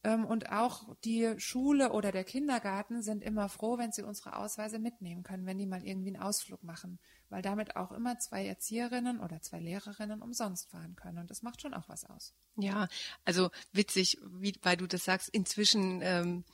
Ähm, 0.02 0.24
und 0.24 0.50
auch 0.50 0.96
die 1.04 1.34
Schule 1.38 1.92
oder 1.92 2.10
der 2.10 2.24
Kindergarten 2.24 3.02
sind 3.02 3.22
immer 3.22 3.48
froh, 3.48 3.76
wenn 3.76 3.92
sie 3.92 4.02
unsere 4.02 4.36
Ausweise 4.36 4.78
mitnehmen 4.78 5.22
können, 5.22 5.44
wenn 5.44 5.58
die 5.58 5.66
mal 5.66 5.84
irgendwie 5.84 6.14
einen 6.14 6.22
Ausflug 6.22 6.62
machen, 6.62 6.98
weil 7.28 7.42
damit 7.42 7.76
auch 7.76 7.92
immer 7.92 8.18
zwei 8.18 8.46
Erzieherinnen 8.46 9.20
oder 9.20 9.42
zwei 9.42 9.60
Lehrerinnen 9.60 10.22
umsonst 10.22 10.70
fahren 10.70 10.96
können. 10.96 11.18
Und 11.18 11.30
das 11.30 11.42
macht 11.42 11.60
schon 11.60 11.74
auch 11.74 11.88
was 11.88 12.04
aus. 12.04 12.34
Ja, 12.56 12.88
also 13.24 13.50
witzig, 13.72 14.18
wie, 14.32 14.54
weil 14.62 14.78
du 14.78 14.86
das 14.86 15.04
sagst, 15.04 15.28
inzwischen 15.28 16.00
ähm, 16.02 16.44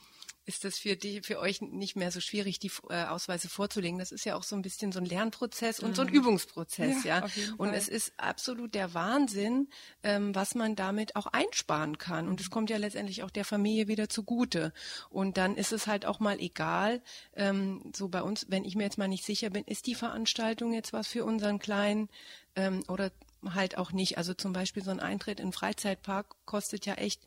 ist 0.46 0.64
das 0.64 0.78
für 0.78 0.96
die, 0.96 1.22
für 1.22 1.40
euch 1.40 1.60
nicht 1.60 1.96
mehr 1.96 2.12
so 2.12 2.20
schwierig, 2.20 2.60
die 2.60 2.70
äh, 2.88 3.04
Ausweise 3.04 3.48
vorzulegen. 3.48 3.98
Das 3.98 4.12
ist 4.12 4.24
ja 4.24 4.36
auch 4.36 4.44
so 4.44 4.54
ein 4.54 4.62
bisschen 4.62 4.92
so 4.92 5.00
ein 5.00 5.04
Lernprozess 5.04 5.80
und 5.80 5.90
mhm. 5.90 5.94
so 5.96 6.02
ein 6.02 6.08
mhm. 6.08 6.14
Übungsprozess, 6.14 7.02
ja. 7.04 7.18
ja? 7.18 7.30
Und 7.58 7.74
es 7.74 7.88
ist 7.88 8.12
absolut 8.16 8.74
der 8.74 8.94
Wahnsinn, 8.94 9.68
ähm, 10.04 10.34
was 10.34 10.54
man 10.54 10.76
damit 10.76 11.16
auch 11.16 11.26
einsparen 11.26 11.98
kann. 11.98 12.28
Und 12.28 12.40
es 12.40 12.48
kommt 12.48 12.70
ja 12.70 12.76
letztendlich 12.76 13.24
auch 13.24 13.30
der 13.30 13.44
Familie 13.44 13.88
wieder 13.88 14.08
zugute. 14.08 14.72
Und 15.10 15.36
dann 15.36 15.56
ist 15.56 15.72
es 15.72 15.88
halt 15.88 16.06
auch 16.06 16.20
mal 16.20 16.38
egal, 16.38 17.02
ähm, 17.34 17.90
so 17.94 18.08
bei 18.08 18.22
uns, 18.22 18.46
wenn 18.48 18.64
ich 18.64 18.76
mir 18.76 18.84
jetzt 18.84 18.98
mal 18.98 19.08
nicht 19.08 19.24
sicher 19.24 19.50
bin, 19.50 19.64
ist 19.64 19.86
die 19.86 19.96
Veranstaltung 19.96 20.72
jetzt 20.72 20.92
was 20.92 21.08
für 21.08 21.24
unseren 21.24 21.58
Kleinen 21.58 22.08
ähm, 22.54 22.84
oder 22.86 23.10
halt 23.54 23.78
auch 23.78 23.92
nicht. 23.92 24.16
Also 24.16 24.32
zum 24.34 24.52
Beispiel 24.52 24.84
so 24.84 24.90
ein 24.90 25.00
Eintritt 25.00 25.40
in 25.40 25.52
Freizeitpark 25.52 26.36
kostet 26.46 26.86
ja 26.86 26.94
echt 26.94 27.20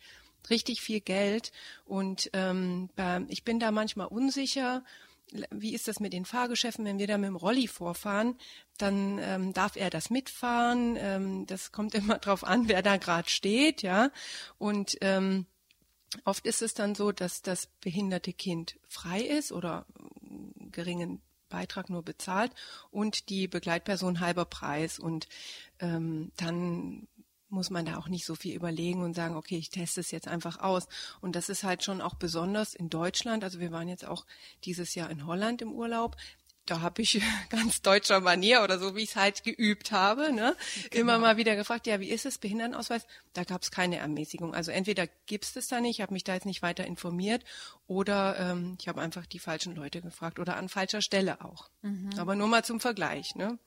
richtig 0.50 0.82
viel 0.82 1.02
Geld 1.02 1.52
und 1.86 2.30
ähm, 2.34 2.90
ich 3.28 3.44
bin 3.44 3.60
da 3.60 3.72
manchmal 3.72 4.08
unsicher. 4.08 4.84
Wie 5.52 5.76
ist 5.76 5.88
das 5.88 6.00
mit 6.00 6.14
den 6.14 6.26
Fahrgeschäften? 6.26 6.86
Wenn 6.86 6.98
wir 6.98 7.06
da 7.06 7.18
mit 7.18 7.28
dem 7.28 7.36
Rolli 7.36 7.68
vorfahren, 7.68 8.36
dann 8.78 9.20
ähm, 9.20 9.54
darf 9.54 9.76
er 9.76 9.92
das 9.92 10.10
mitfahren. 10.10 10.96
Ähm, 10.98 11.46
das 11.46 11.72
kommt 11.72 11.94
immer 11.96 12.18
drauf 12.18 12.44
an, 12.44 12.68
wer 12.68 12.82
da 12.82 12.98
gerade 12.98 13.30
steht, 13.30 13.84
ja. 13.84 14.12
Und 14.58 14.98
ähm, 15.02 15.46
oft 16.26 16.46
ist 16.46 16.62
es 16.62 16.74
dann 16.74 16.96
so, 16.96 17.12
dass 17.12 17.42
das 17.42 17.68
behinderte 17.82 18.34
Kind 18.34 18.80
frei 18.88 19.22
ist 19.22 19.52
oder 19.52 19.86
geringen 20.72 21.22
Beitrag 21.50 21.90
nur 21.90 22.04
bezahlt 22.04 22.54
und 22.92 23.30
die 23.30 23.48
Begleitperson 23.48 24.20
halber 24.20 24.46
Preis. 24.46 25.00
Und 25.00 25.28
ähm, 25.80 26.32
dann 26.38 27.08
muss 27.50 27.70
man 27.70 27.86
da 27.86 27.98
auch 27.98 28.08
nicht 28.08 28.26
so 28.26 28.36
viel 28.36 28.56
überlegen 28.56 29.02
und 29.02 29.16
sagen, 29.16 29.36
okay, 29.36 29.58
ich 29.58 29.70
teste 29.70 30.02
es 30.02 30.12
jetzt 30.12 30.28
einfach 30.28 30.60
aus. 30.60 30.88
Und 31.22 31.36
das 31.36 31.50
ist 31.50 31.64
halt 31.64 31.84
schon 31.84 32.02
auch 32.02 32.16
besonders 32.16 32.74
in 32.74 32.90
Deutschland. 32.90 33.44
Also 33.44 33.60
wir 33.60 33.72
waren 33.72 33.88
jetzt 33.88 34.06
auch 34.06 34.26
dieses 34.66 34.96
Jahr 34.96 35.10
in 35.10 35.26
Holland 35.26 35.62
im 35.62 35.72
Urlaub. 35.72 36.16
Da 36.70 36.82
habe 36.82 37.02
ich 37.02 37.22
ganz 37.50 37.82
deutscher 37.82 38.20
Manier 38.20 38.62
oder 38.64 38.78
so, 38.78 38.96
wie 38.96 39.02
ich 39.02 39.10
es 39.10 39.16
halt 39.16 39.44
geübt 39.44 39.92
habe, 39.92 40.32
ne? 40.32 40.56
Genau. 40.92 41.02
immer 41.02 41.18
mal 41.18 41.38
wieder 41.38 41.56
gefragt, 41.56 41.88
ja, 41.88 42.00
wie 42.00 42.10
ist 42.10 42.26
es, 42.26 42.38
Behindertenausweis? 42.38 43.08
Da 43.34 43.44
gab 43.44 43.64
es 43.64 43.72
keine 43.72 43.98
Ermäßigung. 43.98 44.54
Also 44.54 44.72
entweder 44.72 45.08
gibt 45.26 45.46
es 45.46 45.54
das 45.54 45.68
da 45.68 45.82
nicht, 45.82 45.98
ich 45.98 46.02
habe 46.02 46.14
mich 46.14 46.24
da 46.24 46.36
jetzt 46.36 46.46
nicht 46.46 46.62
weiter 46.62 46.86
informiert, 46.86 47.44
oder 47.88 48.38
ähm, 48.40 48.78
ich 48.80 48.88
habe 48.88 49.02
einfach 49.02 49.26
die 49.26 49.40
falschen 49.40 49.76
Leute 49.76 50.02
gefragt 50.02 50.38
oder 50.38 50.58
an 50.58 50.70
falscher 50.70 51.02
Stelle 51.02 51.44
auch. 51.44 51.70
Mhm. 51.82 52.12
Aber 52.18 52.36
nur 52.36 52.48
mal 52.48 52.64
zum 52.64 52.80
Vergleich. 52.80 53.34
Ne? 53.34 53.58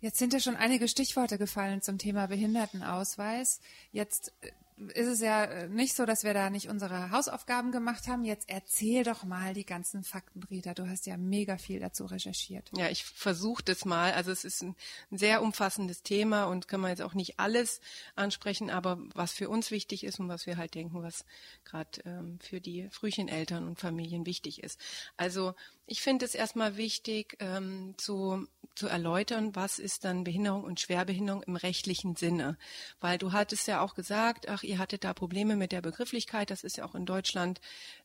Jetzt 0.00 0.18
sind 0.18 0.32
ja 0.32 0.40
schon 0.40 0.56
einige 0.56 0.86
Stichworte 0.86 1.38
gefallen 1.38 1.82
zum 1.82 1.98
Thema 1.98 2.26
Behindertenausweis. 2.26 3.60
Jetzt 3.90 4.32
äh, 4.42 4.52
ist 4.94 5.08
es 5.08 5.20
ja 5.20 5.44
äh, 5.44 5.68
nicht 5.68 5.96
so, 5.96 6.06
dass 6.06 6.22
wir 6.22 6.34
da 6.34 6.50
nicht 6.50 6.68
unsere 6.68 7.10
Hausaufgaben 7.10 7.72
gemacht 7.72 8.06
haben. 8.06 8.24
Jetzt 8.24 8.48
erzähl 8.48 9.02
doch 9.02 9.24
mal 9.24 9.54
die 9.54 9.64
ganzen 9.66 10.04
Fakten, 10.04 10.42
Rita. 10.44 10.72
Du 10.74 10.88
hast 10.88 11.06
ja 11.06 11.16
mega 11.16 11.58
viel 11.58 11.80
dazu 11.80 12.06
recherchiert. 12.06 12.70
Ja, 12.76 12.88
ich 12.88 13.04
versuche 13.04 13.64
das 13.64 13.84
mal. 13.84 14.12
Also 14.12 14.30
es 14.30 14.44
ist 14.44 14.62
ein, 14.62 14.76
sehr 15.10 15.42
umfassendes 15.42 16.02
Thema 16.02 16.44
und 16.44 16.68
kann 16.68 16.80
man 16.80 16.90
jetzt 16.90 17.02
auch 17.02 17.14
nicht 17.14 17.40
alles 17.40 17.80
ansprechen, 18.14 18.70
aber 18.70 18.98
was 19.14 19.32
für 19.32 19.48
uns 19.48 19.70
wichtig 19.70 20.04
ist 20.04 20.20
und 20.20 20.28
was 20.28 20.46
wir 20.46 20.56
halt 20.56 20.74
denken, 20.74 21.02
was 21.02 21.24
gerade 21.64 22.00
ähm, 22.04 22.38
für 22.40 22.60
die 22.60 22.88
Frühcheneltern 22.90 23.66
und 23.66 23.80
Familien 23.80 24.26
wichtig 24.26 24.62
ist. 24.62 24.78
Also 25.16 25.54
ich 25.86 26.02
finde 26.02 26.24
es 26.24 26.34
erstmal 26.34 26.76
wichtig 26.76 27.36
ähm, 27.40 27.94
zu, 27.96 28.46
zu 28.78 28.86
erläutern, 28.86 29.54
was 29.54 29.78
ist 29.78 30.04
dann 30.04 30.24
Behinderung 30.24 30.62
und 30.62 30.80
Schwerbehinderung 30.80 31.42
im 31.42 31.56
rechtlichen 31.56 32.16
Sinne. 32.16 32.56
Weil 33.00 33.18
du 33.18 33.32
hattest 33.32 33.66
ja 33.66 33.80
auch 33.80 33.94
gesagt, 33.94 34.48
ach, 34.48 34.62
ihr 34.62 34.78
hattet 34.78 35.04
da 35.04 35.12
Probleme 35.12 35.56
mit 35.56 35.72
der 35.72 35.82
Begrifflichkeit. 35.82 36.50
Das 36.50 36.64
ist 36.64 36.76
ja 36.76 36.84
auch 36.84 36.94
in 36.94 37.04
Deutschland 37.04 37.60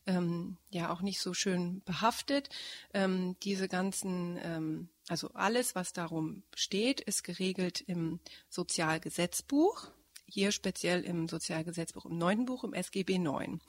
ähm, 0.06 0.58
ja 0.70 0.92
auch 0.92 1.00
nicht 1.00 1.20
so 1.20 1.32
schön 1.32 1.80
behaftet. 1.84 2.48
Ähm, 2.92 3.36
diese 3.44 3.68
ganzen, 3.68 4.38
ähm, 4.42 4.88
also 5.08 5.30
alles, 5.34 5.74
was 5.74 5.92
darum 5.92 6.42
steht, 6.54 7.00
ist 7.00 7.22
geregelt 7.22 7.80
im 7.80 8.18
Sozialgesetzbuch 8.48 9.90
hier 10.26 10.52
speziell 10.52 11.04
im 11.04 11.28
Sozialgesetzbuch 11.28 12.06
im 12.06 12.18
neunten 12.18 12.46
Buch, 12.46 12.64
im 12.64 12.72
SGB 12.72 13.18
9. 13.18 13.60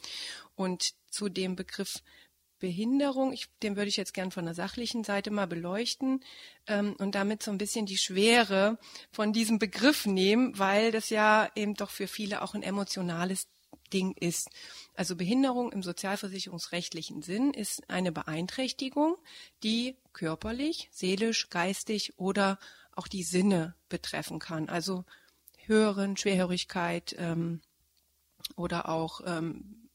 Und 0.55 0.93
zu 1.11 1.29
dem 1.29 1.55
Begriff 1.55 2.01
Behinderung, 2.59 3.33
ich, 3.33 3.47
den 3.61 3.75
würde 3.75 3.89
ich 3.89 3.97
jetzt 3.97 4.13
gern 4.13 4.31
von 4.31 4.45
der 4.45 4.53
sachlichen 4.53 5.03
Seite 5.03 5.31
mal 5.31 5.47
beleuchten 5.47 6.23
ähm, 6.67 6.95
und 6.97 7.15
damit 7.15 7.43
so 7.43 7.51
ein 7.51 7.57
bisschen 7.57 7.85
die 7.85 7.97
Schwere 7.97 8.77
von 9.11 9.33
diesem 9.33 9.59
Begriff 9.59 10.05
nehmen, 10.05 10.57
weil 10.57 10.91
das 10.91 11.09
ja 11.09 11.49
eben 11.55 11.73
doch 11.73 11.89
für 11.89 12.07
viele 12.07 12.41
auch 12.41 12.53
ein 12.53 12.63
emotionales 12.63 13.47
Ding 13.93 14.13
ist. 14.19 14.49
Also 14.95 15.15
Behinderung 15.15 15.71
im 15.71 15.83
sozialversicherungsrechtlichen 15.83 17.21
Sinn 17.21 17.53
ist 17.53 17.89
eine 17.89 18.11
Beeinträchtigung, 18.11 19.17
die 19.63 19.95
körperlich, 20.13 20.89
seelisch, 20.91 21.49
geistig 21.49 22.17
oder 22.17 22.59
auch 22.93 23.07
die 23.07 23.23
Sinne 23.23 23.75
betreffen 23.89 24.39
kann. 24.39 24.69
Also 24.69 25.05
Hören, 25.65 26.15
Schwerhörigkeit 26.15 27.15
ähm, 27.19 27.61
oder 28.55 28.89
auch 28.89 29.21
ähm, 29.25 29.89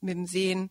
mit 0.00 0.16
dem 0.16 0.26
Sehen 0.26 0.70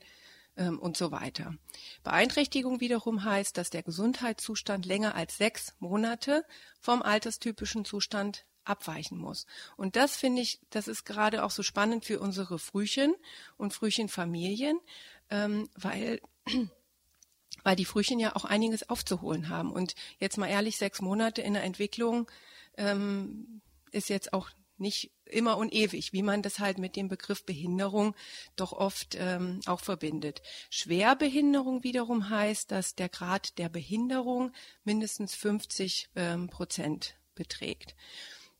ähm, 0.58 0.80
und 0.80 0.98
so 0.98 1.12
weiter. 1.12 1.56
Beeinträchtigung 2.04 2.80
wiederum 2.80 3.24
heißt, 3.24 3.58
dass 3.58 3.70
der 3.70 3.84
Gesundheitszustand 3.84 4.86
länger 4.86 5.16
als 5.16 5.38
sechs 5.38 5.74
Monate 5.80 6.44
vom 6.80 7.02
alterstypischen 7.02 7.86
Zustand 7.86 8.46
abweichen 8.64 9.18
muss. 9.18 9.46
Und 9.78 9.96
das 9.96 10.18
finde 10.18 10.42
ich, 10.42 10.60
das 10.70 10.88
ist 10.88 11.06
gerade 11.06 11.44
auch 11.44 11.52
so 11.52 11.64
spannend 11.64 12.04
für 12.04 12.20
unsere 12.20 12.60
Frühchen 12.60 13.16
und 13.56 13.74
Frühchenfamilien, 13.74 14.80
ähm, 15.30 15.70
weil 15.76 16.22
weil 17.64 17.76
die 17.76 17.86
Frühchen 17.86 18.20
ja 18.20 18.36
auch 18.36 18.46
einiges 18.46 18.90
aufzuholen 18.90 19.50
haben. 19.50 19.72
Und 19.72 19.96
jetzt 20.20 20.38
mal 20.38 20.48
ehrlich, 20.48 20.78
sechs 20.78 21.02
Monate 21.02 21.42
in 21.42 21.54
der 21.54 21.64
Entwicklung 21.64 22.30
ähm, 22.78 23.62
ist 23.92 24.10
jetzt 24.10 24.32
auch 24.32 24.50
nicht 24.78 25.12
immer 25.28 25.58
und 25.58 25.74
ewig, 25.74 26.14
wie 26.14 26.24
man 26.24 26.42
das 26.42 26.60
halt 26.60 26.78
mit 26.78 26.96
dem 26.96 27.08
Begriff 27.08 27.46
Behinderung 27.46 28.16
doch 28.56 28.74
oft 28.74 29.16
ähm, 29.20 29.60
auch 29.66 29.82
verbindet. 29.82 30.42
Schwerbehinderung 30.70 31.84
wiederum 31.84 32.30
heißt, 32.30 32.72
dass 32.72 32.96
der 32.96 33.10
Grad 33.10 33.58
der 33.58 33.70
Behinderung 33.70 34.52
mindestens 34.84 35.36
50 35.36 36.10
ähm, 36.16 36.50
Prozent 36.50 37.16
beträgt. 37.36 37.96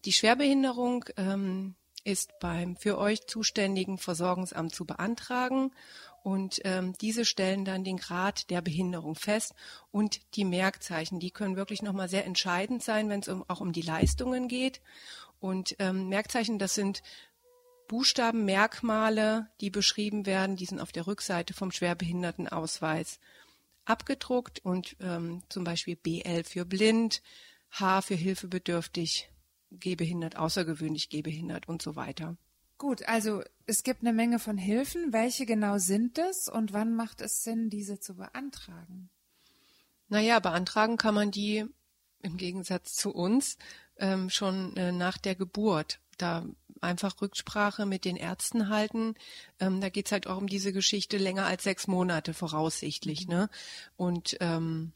Die 0.06 0.14
Schwerbehinderung 0.14 1.06
ähm, 1.18 1.76
ist 2.04 2.40
beim 2.40 2.78
für 2.78 2.98
euch 2.98 3.28
zuständigen 3.28 3.98
Versorgungsamt 3.98 4.74
zu 4.74 4.86
beantragen 4.86 5.72
und 6.24 6.60
ähm, 6.66 6.94
diese 7.00 7.26
stellen 7.26 7.64
dann 7.64 7.84
den 7.84 7.98
Grad 7.98 8.50
der 8.50 8.62
Behinderung 8.62 9.16
fest 9.16 9.54
und 9.92 10.20
die 10.36 10.44
Merkzeichen, 10.44 11.20
die 11.20 11.32
können 11.32 11.56
wirklich 11.56 11.82
nochmal 11.82 12.10
sehr 12.10 12.26
entscheidend 12.26 12.84
sein, 12.84 13.10
wenn 13.10 13.22
es 13.22 13.28
um, 13.28 13.46
auch 13.48 13.62
um 13.62 13.72
die 13.72 13.82
Leistungen 13.82 14.48
geht. 14.48 14.82
Und 15.40 15.76
ähm, 15.80 16.10
Merkzeichen, 16.10 16.60
das 16.60 16.76
sind 16.76 17.02
Buchstaben, 17.88 18.46
Merkmale, 18.46 19.48
die 19.62 19.70
beschrieben 19.70 20.26
werden, 20.26 20.56
die 20.56 20.66
sind 20.66 20.80
auf 20.80 20.92
der 20.92 21.08
Rückseite 21.08 21.54
vom 21.54 21.72
Schwerbehindertenausweis 21.72 23.20
abgedruckt 23.86 24.60
und 24.60 24.98
ähm, 25.00 25.44
zum 25.50 25.64
Beispiel 25.64 25.96
BL 25.96 26.44
für 26.44 26.66
blind, 26.66 27.22
H 27.72 28.02
für 28.02 28.16
hilfebedürftig, 28.16 29.30
gehbehindert, 29.72 30.36
außergewöhnlich 30.36 31.10
gehbehindert 31.10 31.68
und 31.68 31.82
so 31.82 31.96
weiter. 31.96 32.38
Gut, 32.78 33.08
also 33.08 33.42
es 33.66 33.84
gibt 33.84 34.02
eine 34.02 34.14
Menge 34.14 34.40
von 34.40 34.58
Hilfen. 34.58 35.12
Welche 35.12 35.46
genau 35.46 35.78
sind 35.78 36.18
es 36.20 36.48
und 36.48 36.74
wann 36.74 36.94
macht 36.94 37.22
es 37.22 37.44
Sinn, 37.44 37.70
diese 37.70 38.00
zu 38.00 38.16
beantragen? 38.16 39.10
Naja, 40.10 40.40
beantragen 40.40 40.98
kann 40.98 41.16
man 41.16 41.32
die 41.32 41.66
im 42.28 42.38
Gegensatz 42.38 42.94
zu 42.94 43.14
uns 43.14 43.58
ähm, 43.98 44.30
schon 44.30 44.76
äh, 44.78 44.92
nach 44.92 45.18
der 45.18 45.36
Geburt. 45.36 46.00
Da 46.18 46.46
einfach 46.82 47.22
Rücksprache 47.22 47.86
mit 47.86 48.06
den 48.06 48.16
Ärzten 48.16 48.70
halten. 48.70 49.16
Ähm, 49.60 49.82
da 49.82 49.90
geht's 49.90 50.12
halt 50.12 50.28
auch 50.28 50.38
um 50.38 50.48
diese 50.48 50.74
Geschichte 50.74 51.18
länger 51.18 51.46
als 51.46 51.64
sechs 51.64 51.88
Monate 51.88 52.34
voraussichtlich. 52.34 53.28
Mhm. 53.28 53.34
Ne? 53.34 53.50
Und 53.96 54.38
ähm, 54.40 54.94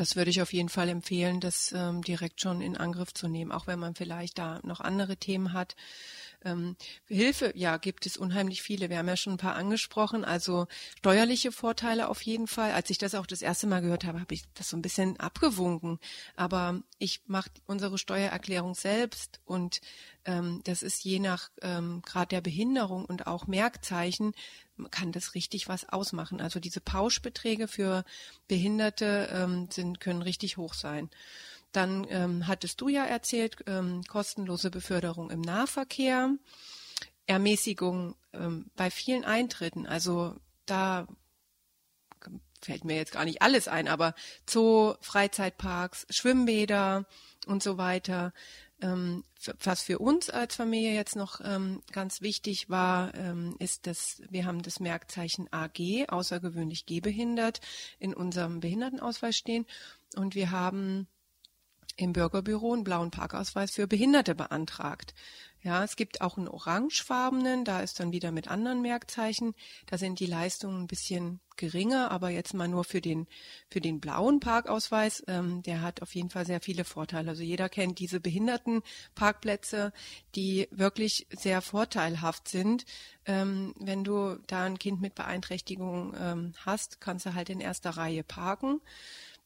das 0.00 0.16
würde 0.16 0.30
ich 0.30 0.42
auf 0.42 0.52
jeden 0.52 0.68
Fall 0.68 0.88
empfehlen, 0.88 1.40
das 1.40 1.72
ähm, 1.72 2.02
direkt 2.02 2.40
schon 2.40 2.60
in 2.60 2.76
Angriff 2.76 3.12
zu 3.12 3.28
nehmen, 3.28 3.52
auch 3.52 3.66
wenn 3.66 3.78
man 3.78 3.94
vielleicht 3.94 4.38
da 4.38 4.60
noch 4.62 4.80
andere 4.80 5.16
Themen 5.16 5.52
hat. 5.52 5.76
Ähm, 6.44 6.76
Hilfe, 7.08 7.52
ja, 7.56 7.78
gibt 7.78 8.06
es 8.06 8.16
unheimlich 8.16 8.62
viele. 8.62 8.90
Wir 8.90 8.98
haben 8.98 9.08
ja 9.08 9.16
schon 9.16 9.34
ein 9.34 9.38
paar 9.38 9.56
angesprochen. 9.56 10.24
Also 10.24 10.68
steuerliche 10.98 11.50
Vorteile 11.50 12.08
auf 12.08 12.22
jeden 12.22 12.46
Fall. 12.46 12.72
Als 12.72 12.90
ich 12.90 12.98
das 12.98 13.16
auch 13.16 13.26
das 13.26 13.42
erste 13.42 13.66
Mal 13.66 13.80
gehört 13.80 14.04
habe, 14.04 14.20
habe 14.20 14.34
ich 14.34 14.44
das 14.54 14.68
so 14.68 14.76
ein 14.76 14.82
bisschen 14.82 15.18
abgewunken. 15.18 15.98
Aber 16.36 16.80
ich 16.98 17.22
mache 17.26 17.50
unsere 17.66 17.98
Steuererklärung 17.98 18.74
selbst 18.74 19.40
und 19.46 19.80
ähm, 20.24 20.60
das 20.64 20.82
ist 20.82 21.02
je 21.04 21.18
nach 21.18 21.50
ähm, 21.62 22.02
Grad 22.02 22.30
der 22.30 22.40
Behinderung 22.40 23.04
und 23.04 23.26
auch 23.26 23.48
Merkzeichen 23.48 24.32
kann 24.90 25.12
das 25.12 25.34
richtig 25.34 25.68
was 25.68 25.88
ausmachen. 25.88 26.40
Also 26.40 26.60
diese 26.60 26.80
Pauschbeträge 26.80 27.68
für 27.68 28.04
Behinderte 28.46 29.28
ähm, 29.32 29.68
sind, 29.70 30.00
können 30.00 30.22
richtig 30.22 30.56
hoch 30.56 30.74
sein. 30.74 31.10
Dann 31.72 32.06
ähm, 32.10 32.46
hattest 32.46 32.80
du 32.80 32.88
ja 32.88 33.04
erzählt, 33.04 33.56
ähm, 33.66 34.02
kostenlose 34.04 34.70
Beförderung 34.70 35.30
im 35.30 35.40
Nahverkehr, 35.40 36.30
Ermäßigung 37.26 38.16
ähm, 38.32 38.70
bei 38.74 38.90
vielen 38.90 39.24
Eintritten. 39.24 39.86
Also 39.86 40.36
da 40.64 41.06
fällt 42.62 42.84
mir 42.84 42.96
jetzt 42.96 43.12
gar 43.12 43.24
nicht 43.24 43.42
alles 43.42 43.68
ein, 43.68 43.88
aber 43.88 44.14
Zoo, 44.48 44.94
Freizeitparks, 45.00 46.06
Schwimmbäder 46.10 47.06
und 47.46 47.62
so 47.62 47.78
weiter. 47.78 48.32
Ähm, 48.80 49.24
was 49.62 49.82
für 49.82 49.98
uns 49.98 50.30
als 50.30 50.56
Familie 50.56 50.94
jetzt 50.94 51.16
noch 51.16 51.40
ähm, 51.42 51.82
ganz 51.92 52.20
wichtig 52.20 52.70
war, 52.70 53.14
ähm, 53.14 53.56
ist, 53.58 53.86
dass 53.86 54.22
wir 54.28 54.44
haben 54.46 54.62
das 54.62 54.80
Merkzeichen 54.80 55.48
AG, 55.52 56.08
außergewöhnlich 56.08 56.86
gehbehindert, 56.86 57.60
in 57.98 58.14
unserem 58.14 58.60
Behindertenausweis 58.60 59.36
stehen. 59.36 59.66
Und 60.16 60.34
wir 60.34 60.50
haben 60.50 61.08
im 61.98 62.12
Bürgerbüro 62.12 62.72
einen 62.72 62.84
blauen 62.84 63.10
Parkausweis 63.10 63.72
für 63.72 63.86
Behinderte 63.86 64.34
beantragt. 64.34 65.14
Ja, 65.60 65.82
es 65.82 65.96
gibt 65.96 66.20
auch 66.20 66.38
einen 66.38 66.46
orangefarbenen, 66.46 67.64
da 67.64 67.80
ist 67.80 67.98
dann 67.98 68.12
wieder 68.12 68.30
mit 68.30 68.46
anderen 68.46 68.80
Merkzeichen. 68.80 69.54
Da 69.86 69.98
sind 69.98 70.20
die 70.20 70.26
Leistungen 70.26 70.84
ein 70.84 70.86
bisschen 70.86 71.40
geringer, 71.56 72.12
aber 72.12 72.30
jetzt 72.30 72.54
mal 72.54 72.68
nur 72.68 72.84
für 72.84 73.00
den 73.00 73.26
für 73.68 73.80
den 73.80 73.98
blauen 73.98 74.38
Parkausweis, 74.38 75.24
ähm, 75.26 75.62
der 75.64 75.82
hat 75.82 76.00
auf 76.00 76.14
jeden 76.14 76.30
Fall 76.30 76.46
sehr 76.46 76.60
viele 76.60 76.84
Vorteile. 76.84 77.30
Also 77.30 77.42
jeder 77.42 77.68
kennt 77.68 77.98
diese 77.98 78.20
Behindertenparkplätze, 78.20 79.92
die 80.36 80.68
wirklich 80.70 81.26
sehr 81.36 81.60
vorteilhaft 81.60 82.46
sind. 82.46 82.86
Ähm, 83.26 83.74
wenn 83.80 84.04
du 84.04 84.36
da 84.46 84.62
ein 84.64 84.78
Kind 84.78 85.00
mit 85.00 85.16
Beeinträchtigung 85.16 86.14
ähm, 86.16 86.52
hast, 86.64 87.00
kannst 87.00 87.26
du 87.26 87.34
halt 87.34 87.50
in 87.50 87.60
erster 87.60 87.90
Reihe 87.90 88.22
parken 88.22 88.80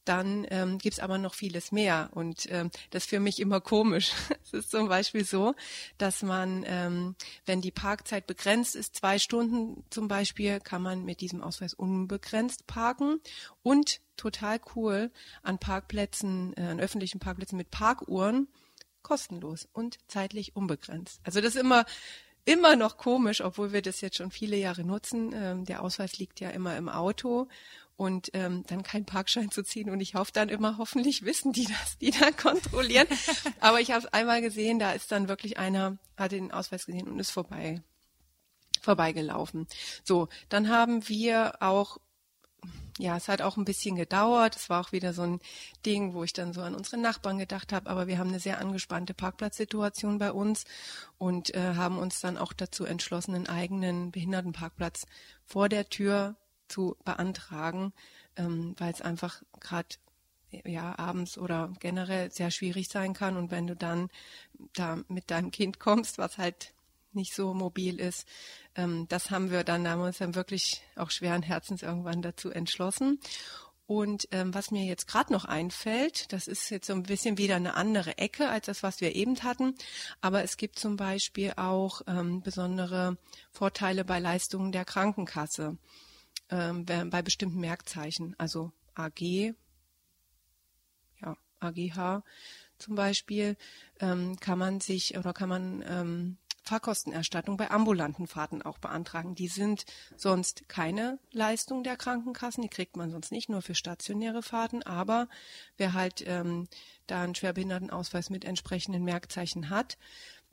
dann 0.04 0.46
ähm, 0.50 0.78
gibt 0.78 0.94
es 0.94 1.00
aber 1.00 1.18
noch 1.18 1.34
vieles 1.34 1.72
mehr. 1.72 2.10
Und 2.12 2.46
ähm, 2.50 2.70
das 2.90 3.04
ist 3.04 3.10
für 3.10 3.20
mich 3.20 3.40
immer 3.40 3.60
komisch. 3.60 4.12
es 4.42 4.52
ist 4.52 4.70
zum 4.70 4.88
Beispiel 4.88 5.24
so, 5.24 5.54
dass 5.98 6.22
man, 6.22 6.64
ähm, 6.66 7.14
wenn 7.46 7.60
die 7.60 7.70
Parkzeit 7.70 8.26
begrenzt 8.26 8.74
ist, 8.74 8.96
zwei 8.96 9.18
Stunden 9.18 9.84
zum 9.90 10.08
Beispiel, 10.08 10.60
kann 10.60 10.82
man 10.82 11.04
mit 11.04 11.20
diesem 11.20 11.42
Ausweis 11.42 11.74
unbegrenzt 11.74 12.66
parken. 12.66 13.20
Und 13.62 14.00
total 14.16 14.60
cool, 14.76 15.10
an 15.42 15.58
Parkplätzen, 15.58 16.54
äh, 16.56 16.62
an 16.62 16.80
öffentlichen 16.80 17.18
Parkplätzen 17.18 17.56
mit 17.56 17.70
Parkuhren 17.70 18.48
kostenlos 19.02 19.68
und 19.72 19.98
zeitlich 20.06 20.54
unbegrenzt. 20.54 21.20
Also 21.24 21.40
das 21.40 21.56
ist 21.56 21.60
immer 21.60 21.84
immer 22.44 22.76
noch 22.76 22.96
komisch, 22.96 23.40
obwohl 23.40 23.72
wir 23.72 23.82
das 23.82 24.00
jetzt 24.00 24.16
schon 24.16 24.30
viele 24.30 24.56
Jahre 24.56 24.84
nutzen. 24.84 25.32
Ähm, 25.34 25.64
der 25.64 25.82
Ausweis 25.82 26.18
liegt 26.18 26.40
ja 26.40 26.50
immer 26.50 26.76
im 26.76 26.88
Auto 26.88 27.48
und 28.02 28.30
ähm, 28.32 28.64
dann 28.66 28.82
keinen 28.82 29.04
Parkschein 29.04 29.52
zu 29.52 29.62
ziehen. 29.62 29.88
Und 29.88 30.00
ich 30.00 30.16
hoffe 30.16 30.32
dann 30.34 30.48
immer, 30.48 30.76
hoffentlich 30.76 31.24
wissen 31.24 31.52
die 31.52 31.66
das, 31.66 31.98
die 31.98 32.10
dann 32.10 32.36
kontrollieren. 32.36 33.06
Aber 33.60 33.80
ich 33.80 33.92
habe 33.92 34.00
es 34.04 34.12
einmal 34.12 34.42
gesehen, 34.42 34.80
da 34.80 34.90
ist 34.90 35.12
dann 35.12 35.28
wirklich 35.28 35.56
einer, 35.56 35.98
hat 36.16 36.32
den 36.32 36.50
Ausweis 36.50 36.86
gesehen 36.86 37.06
und 37.06 37.20
ist 37.20 37.30
vorbei 37.30 37.80
vorbeigelaufen. 38.80 39.68
So, 40.02 40.28
dann 40.48 40.68
haben 40.68 41.08
wir 41.08 41.62
auch 41.62 41.98
ja, 42.98 43.16
es 43.16 43.28
hat 43.28 43.40
auch 43.40 43.56
ein 43.56 43.64
bisschen 43.64 43.96
gedauert. 43.96 44.54
Es 44.54 44.68
war 44.68 44.80
auch 44.80 44.92
wieder 44.92 45.14
so 45.14 45.22
ein 45.22 45.40
Ding, 45.86 46.12
wo 46.12 46.24
ich 46.24 46.32
dann 46.32 46.52
so 46.52 46.60
an 46.60 46.74
unsere 46.74 46.98
Nachbarn 46.98 47.38
gedacht 47.38 47.72
habe. 47.72 47.88
Aber 47.88 48.06
wir 48.06 48.18
haben 48.18 48.28
eine 48.28 48.40
sehr 48.40 48.60
angespannte 48.60 49.14
Parkplatzsituation 49.14 50.18
bei 50.18 50.30
uns 50.30 50.64
und 51.16 51.54
äh, 51.54 51.74
haben 51.74 51.98
uns 51.98 52.20
dann 52.20 52.36
auch 52.36 52.52
dazu 52.52 52.84
entschlossen, 52.84 53.34
einen 53.34 53.46
eigenen 53.46 54.10
Behindertenparkplatz 54.10 55.06
vor 55.44 55.68
der 55.68 55.88
Tür 55.88 56.36
zu 56.72 56.96
beantragen, 57.04 57.92
ähm, 58.36 58.74
weil 58.78 58.92
es 58.92 59.02
einfach 59.02 59.42
gerade 59.60 59.88
ja 60.64 60.98
abends 60.98 61.38
oder 61.38 61.72
generell 61.80 62.30
sehr 62.30 62.50
schwierig 62.50 62.88
sein 62.88 63.14
kann. 63.14 63.36
Und 63.36 63.50
wenn 63.50 63.66
du 63.66 63.76
dann 63.76 64.08
da 64.74 64.98
mit 65.08 65.30
deinem 65.30 65.50
Kind 65.50 65.78
kommst, 65.78 66.18
was 66.18 66.38
halt 66.38 66.74
nicht 67.12 67.34
so 67.34 67.52
mobil 67.52 68.00
ist, 68.00 68.26
ähm, 68.74 69.06
das 69.08 69.30
haben 69.30 69.50
wir 69.50 69.64
dann, 69.64 69.84
da 69.84 69.90
haben 69.90 70.00
wir 70.00 70.06
uns 70.06 70.18
dann 70.18 70.34
wirklich 70.34 70.82
auch 70.96 71.10
schweren 71.10 71.42
Herzens 71.42 71.82
irgendwann 71.82 72.22
dazu 72.22 72.50
entschlossen. 72.50 73.20
Und 73.86 74.28
ähm, 74.30 74.54
was 74.54 74.70
mir 74.70 74.84
jetzt 74.84 75.06
gerade 75.06 75.32
noch 75.32 75.44
einfällt, 75.44 76.32
das 76.32 76.46
ist 76.46 76.70
jetzt 76.70 76.86
so 76.86 76.94
ein 76.94 77.02
bisschen 77.02 77.36
wieder 77.36 77.56
eine 77.56 77.74
andere 77.74 78.16
Ecke 78.16 78.48
als 78.48 78.66
das, 78.66 78.82
was 78.82 79.00
wir 79.00 79.14
eben 79.14 79.42
hatten, 79.42 79.74
aber 80.20 80.44
es 80.44 80.56
gibt 80.56 80.78
zum 80.78 80.96
Beispiel 80.96 81.52
auch 81.56 82.00
ähm, 82.06 82.40
besondere 82.42 83.18
Vorteile 83.50 84.04
bei 84.04 84.18
Leistungen 84.18 84.72
der 84.72 84.86
Krankenkasse 84.86 85.76
ähm, 86.52 86.84
bei 86.84 87.22
bestimmten 87.22 87.58
Merkzeichen, 87.58 88.34
also 88.38 88.70
AG, 88.94 89.54
ja, 91.20 91.36
AGH 91.58 92.22
zum 92.78 92.94
Beispiel, 92.94 93.56
ähm, 94.00 94.38
kann 94.38 94.58
man 94.58 94.80
sich 94.80 95.16
oder 95.16 95.32
kann 95.32 95.48
man 95.48 95.84
ähm, 95.86 96.36
Fahrkostenerstattung 96.62 97.56
bei 97.56 97.70
ambulanten 97.70 98.26
Fahrten 98.26 98.62
auch 98.62 98.78
beantragen. 98.78 99.34
Die 99.34 99.48
sind 99.48 99.84
sonst 100.16 100.68
keine 100.68 101.18
Leistung 101.32 101.82
der 101.82 101.96
Krankenkassen, 101.96 102.62
die 102.62 102.68
kriegt 102.68 102.96
man 102.96 103.10
sonst 103.10 103.32
nicht, 103.32 103.48
nur 103.48 103.62
für 103.62 103.74
stationäre 103.74 104.42
Fahrten. 104.42 104.82
Aber 104.82 105.28
wer 105.76 105.92
halt 105.92 106.22
ähm, 106.26 106.68
da 107.06 107.22
einen 107.22 107.34
Schwerbehindertenausweis 107.34 108.30
mit 108.30 108.44
entsprechenden 108.44 109.02
Merkzeichen 109.02 109.70
hat, 109.70 109.98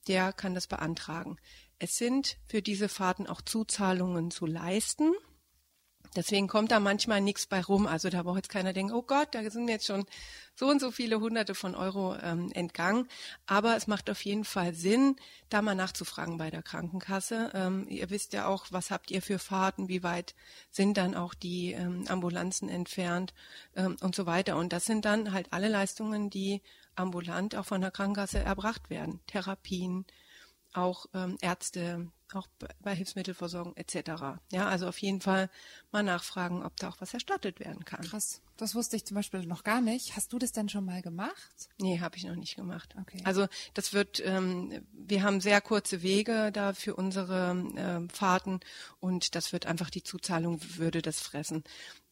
der 0.08 0.34
kann 0.34 0.56
das 0.56 0.66
beantragen. 0.66 1.38
Es 1.78 1.98
sind 1.98 2.38
für 2.48 2.62
diese 2.62 2.90
Fahrten 2.90 3.28
auch 3.28 3.42
Zuzahlungen 3.42 4.32
zu 4.32 4.46
leisten. 4.46 5.14
Deswegen 6.16 6.48
kommt 6.48 6.72
da 6.72 6.80
manchmal 6.80 7.22
nichts 7.22 7.46
bei 7.46 7.62
rum. 7.62 7.86
Also 7.86 8.10
da 8.10 8.24
braucht 8.24 8.38
jetzt 8.38 8.50
keiner 8.50 8.74
denken, 8.74 8.94
oh 8.94 9.04
Gott, 9.04 9.30
da 9.36 9.48
sind 9.50 9.68
jetzt 9.68 9.86
schon 9.86 10.06
so 10.56 10.68
und 10.68 10.82
so 10.82 10.92
viele 10.92 11.20
Hunderte 11.20 11.56
von 11.56 11.76
Euro 11.76 12.16
ähm, 12.16 12.52
entgangen. 12.54 13.08
Aber 13.46 13.76
es 13.78 13.88
macht 13.88 14.10
auf 14.10 14.24
jeden 14.26 14.44
Fall 14.44 14.74
Sinn, 14.74 15.16
da 15.50 15.62
mal 15.62 15.76
nachzufragen 15.76 16.38
bei 16.38 16.50
der 16.50 16.64
Krankenkasse. 16.64 17.52
Ähm, 17.54 17.86
ihr 17.88 18.10
wisst 18.10 18.34
ja 18.34 18.48
auch, 18.48 18.66
was 18.72 18.92
habt 18.92 19.12
ihr 19.12 19.22
für 19.22 19.40
Fahrten, 19.40 19.88
wie 19.88 20.04
weit 20.04 20.36
sind 20.72 20.98
dann 20.98 21.16
auch 21.16 21.34
die 21.34 21.74
ähm, 21.74 22.06
Ambulanzen 22.08 22.70
entfernt 22.70 23.34
ähm, 23.76 23.96
und 24.02 24.16
so 24.16 24.26
weiter. 24.26 24.58
Und 24.58 24.74
das 24.74 24.86
sind 24.86 25.06
dann 25.06 25.32
halt 25.32 25.54
alle 25.54 25.70
Leistungen, 25.70 26.30
die 26.30 26.62
ambulant 26.96 27.56
auch 27.56 27.66
von 27.66 27.82
der 27.82 27.92
Krankenkasse 27.92 28.40
erbracht 28.40 28.90
werden. 28.90 29.22
Therapien, 29.28 30.06
auch 30.74 31.06
ähm, 31.14 31.38
Ärzte, 31.42 32.12
auch 32.36 32.48
bei 32.82 32.96
Hilfsmittelversorgung 32.96 33.76
etc. 33.76 34.40
Ja, 34.52 34.68
also 34.68 34.88
auf 34.88 34.98
jeden 35.00 35.22
Fall 35.22 35.50
mal 35.92 36.04
nachfragen, 36.04 36.64
ob 36.64 36.76
da 36.78 36.90
auch 36.90 37.02
was 37.02 37.14
erstattet 37.14 37.60
werden 37.60 37.86
kann. 37.86 38.02
Krass, 38.02 38.42
das 38.58 38.76
wusste 38.76 38.96
ich 38.96 39.06
zum 39.06 39.16
Beispiel 39.16 39.46
noch 39.46 39.64
gar 39.64 39.82
nicht. 39.82 40.16
Hast 40.16 40.34
du 40.34 40.40
das 40.40 40.52
denn 40.52 40.70
schon 40.70 40.86
mal 40.86 41.02
gemacht? 41.02 41.70
Nee, 41.80 42.00
habe 42.00 42.18
ich 42.18 42.26
noch 42.26 42.36
nicht 42.36 42.56
gemacht. 42.56 42.96
Okay. 43.00 43.22
Also 43.24 43.48
das 43.74 43.94
wird, 43.94 44.22
ähm, 44.26 44.86
wir 44.92 45.24
haben 45.24 45.42
sehr 45.42 45.62
kurze 45.62 46.02
Wege 46.02 46.52
da 46.52 46.74
für 46.74 46.96
unsere 46.96 47.52
ähm, 47.78 48.10
Fahrten 48.10 48.60
und 49.00 49.36
das 49.36 49.54
wird 49.54 49.66
einfach 49.66 49.90
die 49.90 50.04
Zuzahlung 50.04 50.60
würde 50.78 51.02
das 51.02 51.22
fressen. 51.22 51.64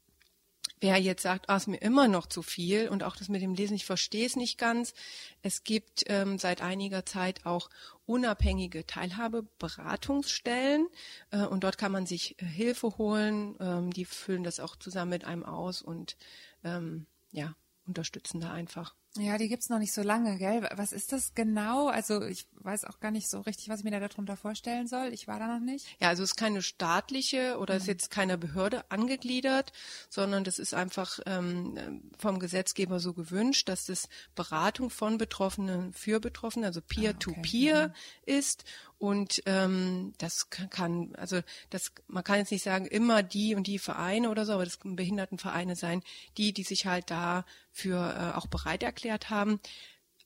Wer 0.79 0.97
jetzt 0.97 1.21
sagt, 1.21 1.49
ah, 1.49 1.57
ist 1.57 1.67
mir 1.67 1.81
immer 1.81 2.07
noch 2.07 2.25
zu 2.25 2.41
viel 2.41 2.89
und 2.89 3.03
auch 3.03 3.15
das 3.15 3.29
mit 3.29 3.43
dem 3.43 3.53
Lesen, 3.53 3.75
ich 3.75 3.85
verstehe 3.85 4.25
es 4.25 4.35
nicht 4.35 4.57
ganz. 4.57 4.95
Es 5.43 5.63
gibt 5.63 6.05
ähm, 6.07 6.39
seit 6.39 6.63
einiger 6.63 7.05
Zeit 7.05 7.45
auch 7.45 7.69
unabhängige 8.07 8.87
Teilhabeberatungsstellen 8.87 10.87
äh, 11.29 11.45
und 11.45 11.63
dort 11.63 11.77
kann 11.77 11.91
man 11.91 12.07
sich 12.07 12.41
äh, 12.41 12.45
Hilfe 12.45 12.97
holen. 12.97 13.55
Ähm, 13.59 13.91
die 13.91 14.05
füllen 14.05 14.43
das 14.43 14.59
auch 14.59 14.75
zusammen 14.75 15.11
mit 15.11 15.23
einem 15.23 15.45
aus 15.45 15.83
und 15.83 16.17
ähm, 16.63 17.05
ja, 17.31 17.55
unterstützen 17.85 18.39
da 18.39 18.51
einfach. 18.51 18.95
Ja, 19.17 19.37
die 19.37 19.49
gibt's 19.49 19.67
noch 19.67 19.79
nicht 19.79 19.91
so 19.91 20.03
lange, 20.03 20.37
gell? 20.37 20.69
Was 20.75 20.93
ist 20.93 21.11
das 21.11 21.35
genau? 21.35 21.89
Also 21.89 22.21
ich 22.21 22.47
weiß 22.61 22.85
auch 22.85 23.01
gar 23.01 23.11
nicht 23.11 23.29
so 23.29 23.41
richtig, 23.41 23.67
was 23.67 23.79
ich 23.79 23.83
mir 23.83 23.91
da 23.91 23.99
darunter 23.99 24.37
vorstellen 24.37 24.87
soll. 24.87 25.09
Ich 25.11 25.27
war 25.27 25.37
da 25.37 25.47
noch 25.47 25.59
nicht. 25.59 25.85
Ja, 25.99 26.07
also 26.07 26.23
es 26.23 26.31
ist 26.31 26.37
keine 26.37 26.61
staatliche 26.61 27.57
oder 27.57 27.73
mhm. 27.73 27.81
ist 27.81 27.87
jetzt 27.87 28.09
keiner 28.09 28.37
Behörde 28.37 28.89
angegliedert, 28.89 29.73
sondern 30.09 30.45
das 30.45 30.59
ist 30.59 30.73
einfach 30.73 31.19
ähm, 31.25 32.01
vom 32.17 32.39
Gesetzgeber 32.39 33.01
so 33.01 33.13
gewünscht, 33.13 33.67
dass 33.67 33.85
das 33.85 34.07
Beratung 34.33 34.89
von 34.89 35.17
Betroffenen 35.17 35.91
für 35.91 36.21
Betroffene, 36.21 36.67
also 36.67 36.79
Peer-to-Peer 36.79 37.35
ah, 37.35 37.39
okay. 37.39 37.51
-peer 37.51 37.87
mhm. 37.89 37.93
ist 38.37 38.63
und 39.01 39.41
ähm, 39.47 40.13
das 40.19 40.51
kann, 40.51 41.15
also 41.15 41.41
das, 41.71 41.91
man 42.05 42.23
kann 42.23 42.37
jetzt 42.37 42.51
nicht 42.51 42.63
sagen, 42.63 42.85
immer 42.85 43.23
die 43.23 43.55
und 43.55 43.65
die 43.65 43.79
Vereine 43.79 44.29
oder 44.29 44.45
so, 44.45 44.53
aber 44.53 44.63
das 44.63 44.79
können 44.79 44.95
Behindertenvereine 44.95 45.75
sein, 45.75 46.03
die, 46.37 46.53
die 46.53 46.61
sich 46.61 46.85
halt 46.85 47.09
da 47.09 47.43
für 47.71 47.97
äh, 47.97 48.37
auch 48.37 48.45
bereit 48.45 48.83
erklärt 48.83 49.31
haben. 49.31 49.59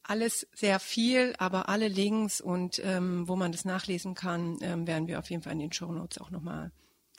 Alles 0.03 0.45
sehr 0.53 0.81
viel, 0.81 1.35
aber 1.37 1.69
alle 1.69 1.87
Links 1.87 2.41
und 2.41 2.81
ähm, 2.83 3.29
wo 3.29 3.37
man 3.37 3.53
das 3.53 3.63
nachlesen 3.63 4.13
kann, 4.13 4.57
ähm, 4.59 4.85
werden 4.87 5.07
wir 5.07 5.19
auf 5.19 5.29
jeden 5.29 5.41
Fall 5.41 5.53
in 5.53 5.59
den 5.59 5.71
Show 5.71 5.93
Notes 5.93 6.17
auch 6.17 6.29
nochmal 6.29 6.73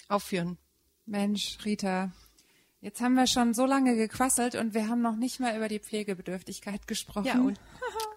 aufführen. 0.09 0.59
Mensch, 1.07 1.57
Rita, 1.64 2.12
jetzt 2.83 3.01
haben 3.01 3.14
wir 3.14 3.27
schon 3.27 3.55
so 3.55 3.64
lange 3.64 3.97
gequasselt 3.97 4.57
und 4.57 4.75
wir 4.75 4.88
haben 4.88 5.01
noch 5.01 5.16
nicht 5.16 5.40
mal 5.40 5.57
über 5.57 5.69
die 5.69 5.81
Pflegebedürftigkeit 5.81 6.87
gesprochen. 6.87 7.25
Ja, 7.25 7.40
und 7.40 7.59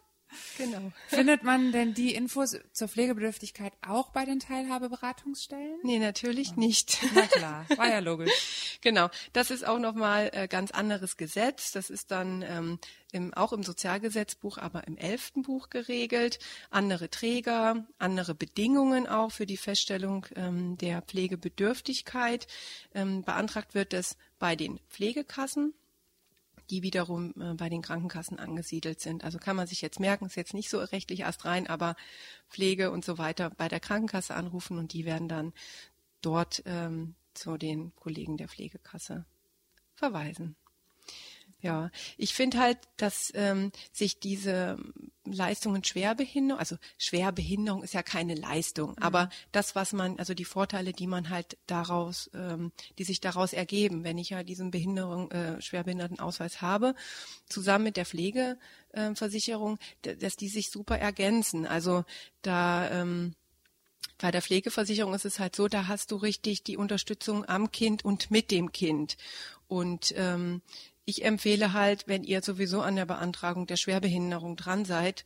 Genau. 0.58 0.92
Findet 1.08 1.44
man 1.44 1.72
denn 1.72 1.94
die 1.94 2.14
Infos 2.14 2.58
zur 2.72 2.88
Pflegebedürftigkeit 2.88 3.74
auch 3.88 4.10
bei 4.10 4.26
den 4.26 4.40
Teilhabeberatungsstellen? 4.40 5.80
Nee, 5.84 6.00
natürlich 6.00 6.52
oh. 6.56 6.60
nicht. 6.60 7.00
Na 7.16 7.28
klar, 7.28 7.66
war 7.76 7.90
ja 7.90 8.00
logisch. 8.00 8.78
genau, 8.82 9.10
das 9.34 9.52
ist 9.52 9.66
auch 9.66 9.80
nochmal 9.80 10.30
äh, 10.34 10.48
ganz 10.48 10.72
anderes 10.72 11.18
Gesetz. 11.18 11.72
Das 11.72 11.90
ist 11.90 12.12
dann 12.12 12.44
ähm, 12.44 12.80
im, 13.12 13.34
auch 13.34 13.54
im 13.54 13.64
Sozialgesetzbuch, 13.64 14.58
aber 14.58 14.88
im 14.88 14.98
elften 14.98 15.42
Buch 15.42 15.70
geregelt. 15.70 16.40
Andere 16.70 17.10
Träger, 17.10 17.88
andere 17.98 18.36
Bedingungen 18.36 19.08
auch 19.08 19.32
für 19.32 19.46
die 19.46 19.58
Feststellung 19.58 20.26
ähm, 20.36 20.78
der 20.78 21.02
Pflegebedürftigkeit. 21.02 22.48
Ähm, 22.94 23.24
beantragt 23.24 23.74
wird 23.74 23.94
es 23.94 24.18
bei 24.38 24.56
den 24.56 24.80
Pflegekassen 24.90 25.74
die 26.70 26.84
wiederum 26.84 27.34
äh, 27.40 27.54
bei 27.54 27.70
den 27.70 27.82
Krankenkassen 27.82 28.40
angesiedelt 28.40 29.00
sind. 29.00 29.24
Also 29.24 29.38
kann 29.38 29.56
man 29.56 29.68
sich 29.68 29.82
jetzt 29.82 30.00
merken, 30.00 30.26
ist 30.26 30.36
jetzt 30.36 30.54
nicht 30.54 30.70
so 30.70 30.80
rechtlich 30.80 31.22
erst 31.22 31.46
rein, 31.46 31.68
aber 31.68 31.96
Pflege 32.50 32.92
und 32.92 33.04
so 33.04 33.18
weiter 33.18 33.50
bei 33.52 33.68
der 33.68 33.80
Krankenkasse 33.80 34.36
anrufen 34.36 34.78
und 34.78 34.94
die 34.94 35.06
werden 35.06 35.28
dann 35.28 35.54
dort 36.22 36.62
ähm, 36.66 37.16
zu 37.34 37.58
den 37.58 37.96
Kollegen 37.96 38.38
der 38.38 38.50
Pflegekasse 38.50 39.26
verweisen. 39.96 40.56
Ja, 41.62 41.92
ich 42.18 42.34
finde 42.34 42.60
halt, 42.60 42.78
dass 42.96 43.34
ähm, 43.36 43.74
sich 43.92 44.20
diese 44.20 44.78
Leistungen 45.26 45.84
Schwerbehinderung, 45.84 46.58
also 46.58 46.78
Schwerbehinderung 46.98 47.84
ist 47.84 47.94
ja 47.94 48.02
keine 48.02 48.34
Leistung, 48.36 48.92
mhm. 48.92 48.98
aber 49.00 49.30
das, 49.52 49.76
was 49.76 49.92
man, 49.92 50.18
also 50.20 50.34
die 50.34 50.46
Vorteile, 50.46 50.94
die 50.94 51.08
man 51.08 51.30
halt 51.30 51.58
daraus, 51.68 52.30
ähm, 52.34 52.72
die 52.98 53.04
sich 53.04 53.20
daraus 53.20 53.52
ergeben, 53.52 54.06
wenn 54.06 54.18
ich 54.18 54.30
ja 54.30 54.44
diesen 54.44 54.72
Behinderung, 54.72 55.32
äh, 55.32 55.62
Schwerbehindertenausweis 55.62 56.62
habe, 56.62 56.96
zusammen 57.50 57.84
mit 57.84 57.98
der 57.98 58.06
Pflegeversicherung, 58.06 59.80
äh, 60.06 60.16
dass 60.16 60.38
die 60.38 60.50
sich 60.50 60.72
super 60.72 60.98
ergänzen. 60.98 61.68
Also 61.68 62.06
da 62.42 62.90
ähm, 62.90 63.36
bei 64.18 64.32
der 64.32 64.42
Pflegeversicherung 64.42 65.14
ist 65.14 65.26
es 65.26 65.40
halt 65.40 65.56
so, 65.56 65.68
da 65.68 65.88
hast 65.88 66.12
du 66.12 66.16
richtig 66.16 66.64
die 66.64 66.78
Unterstützung 66.78 67.46
am 67.46 67.72
Kind 67.72 68.06
und 68.06 68.32
mit 68.32 68.52
dem 68.52 68.72
Kind. 68.72 69.18
Und 69.68 70.14
ähm, 70.18 70.62
ich 71.10 71.26
empfehle 71.26 71.74
halt, 71.74 72.08
wenn 72.08 72.24
ihr 72.24 72.42
sowieso 72.42 72.82
an 72.82 72.96
der 72.96 73.06
Beantragung 73.06 73.66
der 73.66 73.78
Schwerbehinderung 73.78 74.56
dran 74.56 74.86
seid 74.86 75.26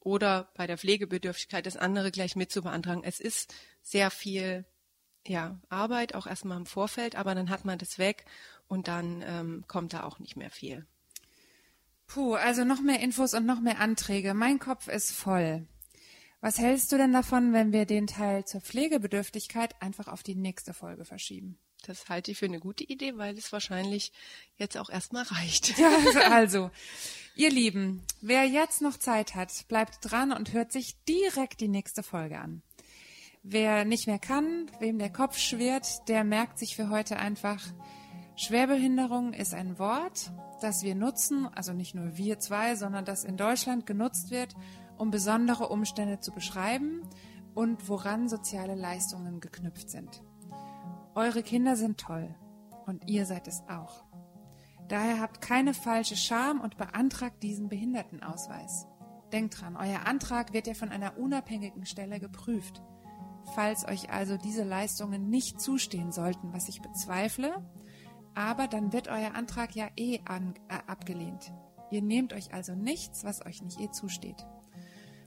oder 0.00 0.50
bei 0.54 0.66
der 0.66 0.78
Pflegebedürftigkeit 0.78 1.64
das 1.64 1.76
andere 1.76 2.10
gleich 2.10 2.36
mit 2.36 2.50
zu 2.50 2.62
beantragen. 2.62 3.02
Es 3.04 3.20
ist 3.20 3.54
sehr 3.82 4.10
viel 4.10 4.64
ja, 5.26 5.60
Arbeit, 5.68 6.14
auch 6.14 6.26
erstmal 6.26 6.56
im 6.56 6.66
Vorfeld, 6.66 7.14
aber 7.14 7.34
dann 7.34 7.50
hat 7.50 7.64
man 7.64 7.78
das 7.78 7.98
weg 7.98 8.24
und 8.66 8.88
dann 8.88 9.22
ähm, 9.26 9.64
kommt 9.68 9.92
da 9.92 10.04
auch 10.04 10.18
nicht 10.18 10.36
mehr 10.36 10.50
viel. 10.50 10.86
Puh, 12.06 12.34
also 12.34 12.64
noch 12.64 12.80
mehr 12.80 13.00
Infos 13.00 13.34
und 13.34 13.46
noch 13.46 13.60
mehr 13.60 13.78
Anträge. 13.78 14.34
Mein 14.34 14.58
Kopf 14.58 14.88
ist 14.88 15.12
voll. 15.12 15.66
Was 16.40 16.58
hältst 16.58 16.90
du 16.90 16.96
denn 16.96 17.12
davon, 17.12 17.52
wenn 17.52 17.72
wir 17.72 17.84
den 17.84 18.06
Teil 18.06 18.46
zur 18.46 18.62
Pflegebedürftigkeit 18.62 19.80
einfach 19.80 20.08
auf 20.08 20.22
die 20.22 20.34
nächste 20.34 20.72
Folge 20.72 21.04
verschieben? 21.04 21.58
Das 21.86 22.08
halte 22.08 22.30
ich 22.30 22.38
für 22.38 22.46
eine 22.46 22.60
gute 22.60 22.84
Idee, 22.84 23.16
weil 23.16 23.36
es 23.36 23.52
wahrscheinlich 23.52 24.12
jetzt 24.56 24.76
auch 24.76 24.90
erstmal 24.90 25.24
reicht. 25.24 25.78
Ja, 25.78 25.90
also, 26.30 26.70
ihr 27.34 27.50
Lieben, 27.50 28.02
wer 28.20 28.44
jetzt 28.44 28.82
noch 28.82 28.96
Zeit 28.96 29.34
hat, 29.34 29.66
bleibt 29.68 29.98
dran 30.02 30.32
und 30.32 30.52
hört 30.52 30.72
sich 30.72 30.96
direkt 31.04 31.60
die 31.60 31.68
nächste 31.68 32.02
Folge 32.02 32.38
an. 32.38 32.62
Wer 33.42 33.84
nicht 33.84 34.06
mehr 34.06 34.18
kann, 34.18 34.70
wem 34.80 34.98
der 34.98 35.10
Kopf 35.10 35.38
schwirrt, 35.38 36.08
der 36.08 36.24
merkt 36.24 36.58
sich 36.58 36.76
für 36.76 36.90
heute 36.90 37.18
einfach, 37.18 37.62
Schwerbehinderung 38.36 39.32
ist 39.32 39.54
ein 39.54 39.78
Wort, 39.78 40.30
das 40.60 40.82
wir 40.82 40.94
nutzen, 40.94 41.46
also 41.54 41.72
nicht 41.72 41.94
nur 41.94 42.16
wir 42.16 42.38
zwei, 42.38 42.74
sondern 42.74 43.04
das 43.04 43.24
in 43.24 43.36
Deutschland 43.36 43.86
genutzt 43.86 44.30
wird, 44.30 44.54
um 44.96 45.10
besondere 45.10 45.68
Umstände 45.68 46.20
zu 46.20 46.32
beschreiben 46.32 47.02
und 47.54 47.88
woran 47.88 48.28
soziale 48.28 48.74
Leistungen 48.74 49.40
geknüpft 49.40 49.90
sind. 49.90 50.22
Eure 51.14 51.42
Kinder 51.42 51.76
sind 51.76 51.98
toll 51.98 52.34
und 52.86 53.08
ihr 53.08 53.26
seid 53.26 53.48
es 53.48 53.62
auch. 53.68 54.04
Daher 54.88 55.20
habt 55.20 55.40
keine 55.40 55.74
falsche 55.74 56.16
Scham 56.16 56.60
und 56.60 56.76
beantragt 56.76 57.42
diesen 57.42 57.68
Behindertenausweis. 57.68 58.86
Denkt 59.32 59.60
dran, 59.60 59.76
euer 59.76 60.06
Antrag 60.06 60.52
wird 60.52 60.66
ja 60.66 60.74
von 60.74 60.88
einer 60.88 61.16
unabhängigen 61.16 61.86
Stelle 61.86 62.18
geprüft. 62.18 62.82
Falls 63.54 63.86
euch 63.86 64.10
also 64.10 64.36
diese 64.36 64.64
Leistungen 64.64 65.30
nicht 65.30 65.60
zustehen 65.60 66.12
sollten, 66.12 66.52
was 66.52 66.68
ich 66.68 66.82
bezweifle, 66.82 67.64
aber 68.34 68.68
dann 68.68 68.92
wird 68.92 69.08
euer 69.08 69.34
Antrag 69.34 69.74
ja 69.74 69.88
eh 69.96 70.20
an, 70.24 70.54
äh, 70.68 70.78
abgelehnt. 70.86 71.52
Ihr 71.90 72.02
nehmt 72.02 72.32
euch 72.32 72.52
also 72.54 72.74
nichts, 72.74 73.24
was 73.24 73.44
euch 73.44 73.62
nicht 73.62 73.80
eh 73.80 73.90
zusteht. 73.90 74.46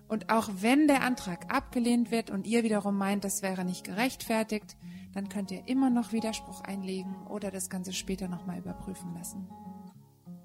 Und 0.07 0.29
auch 0.29 0.49
wenn 0.59 0.87
der 0.87 1.03
Antrag 1.03 1.53
abgelehnt 1.53 2.11
wird 2.11 2.29
und 2.29 2.45
ihr 2.45 2.63
wiederum 2.63 2.97
meint, 2.97 3.23
das 3.23 3.41
wäre 3.41 3.65
nicht 3.65 3.83
gerechtfertigt, 3.83 4.77
dann 5.13 5.29
könnt 5.29 5.51
ihr 5.51 5.67
immer 5.67 5.89
noch 5.89 6.11
Widerspruch 6.11 6.61
einlegen 6.61 7.27
oder 7.27 7.51
das 7.51 7.69
Ganze 7.69 7.93
später 7.93 8.27
nochmal 8.27 8.59
überprüfen 8.59 9.13
lassen. 9.13 9.47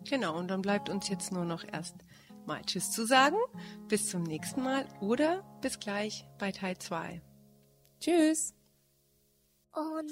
Genau, 0.04 0.38
und 0.38 0.48
dann 0.48 0.62
bleibt 0.62 0.88
uns 0.88 1.08
jetzt 1.08 1.32
nur 1.32 1.44
noch 1.44 1.64
erst 1.64 1.96
mal 2.46 2.62
Tschüss 2.62 2.90
zu 2.90 3.06
sagen. 3.06 3.36
Bis 3.88 4.08
zum 4.08 4.22
nächsten 4.22 4.62
Mal 4.62 4.86
oder 5.00 5.42
bis 5.60 5.78
gleich 5.78 6.26
bei 6.38 6.52
Teil 6.52 6.78
2. 6.78 7.22
Tschüss. 8.00 8.54
Und 9.72 10.10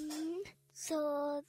so 0.72 1.42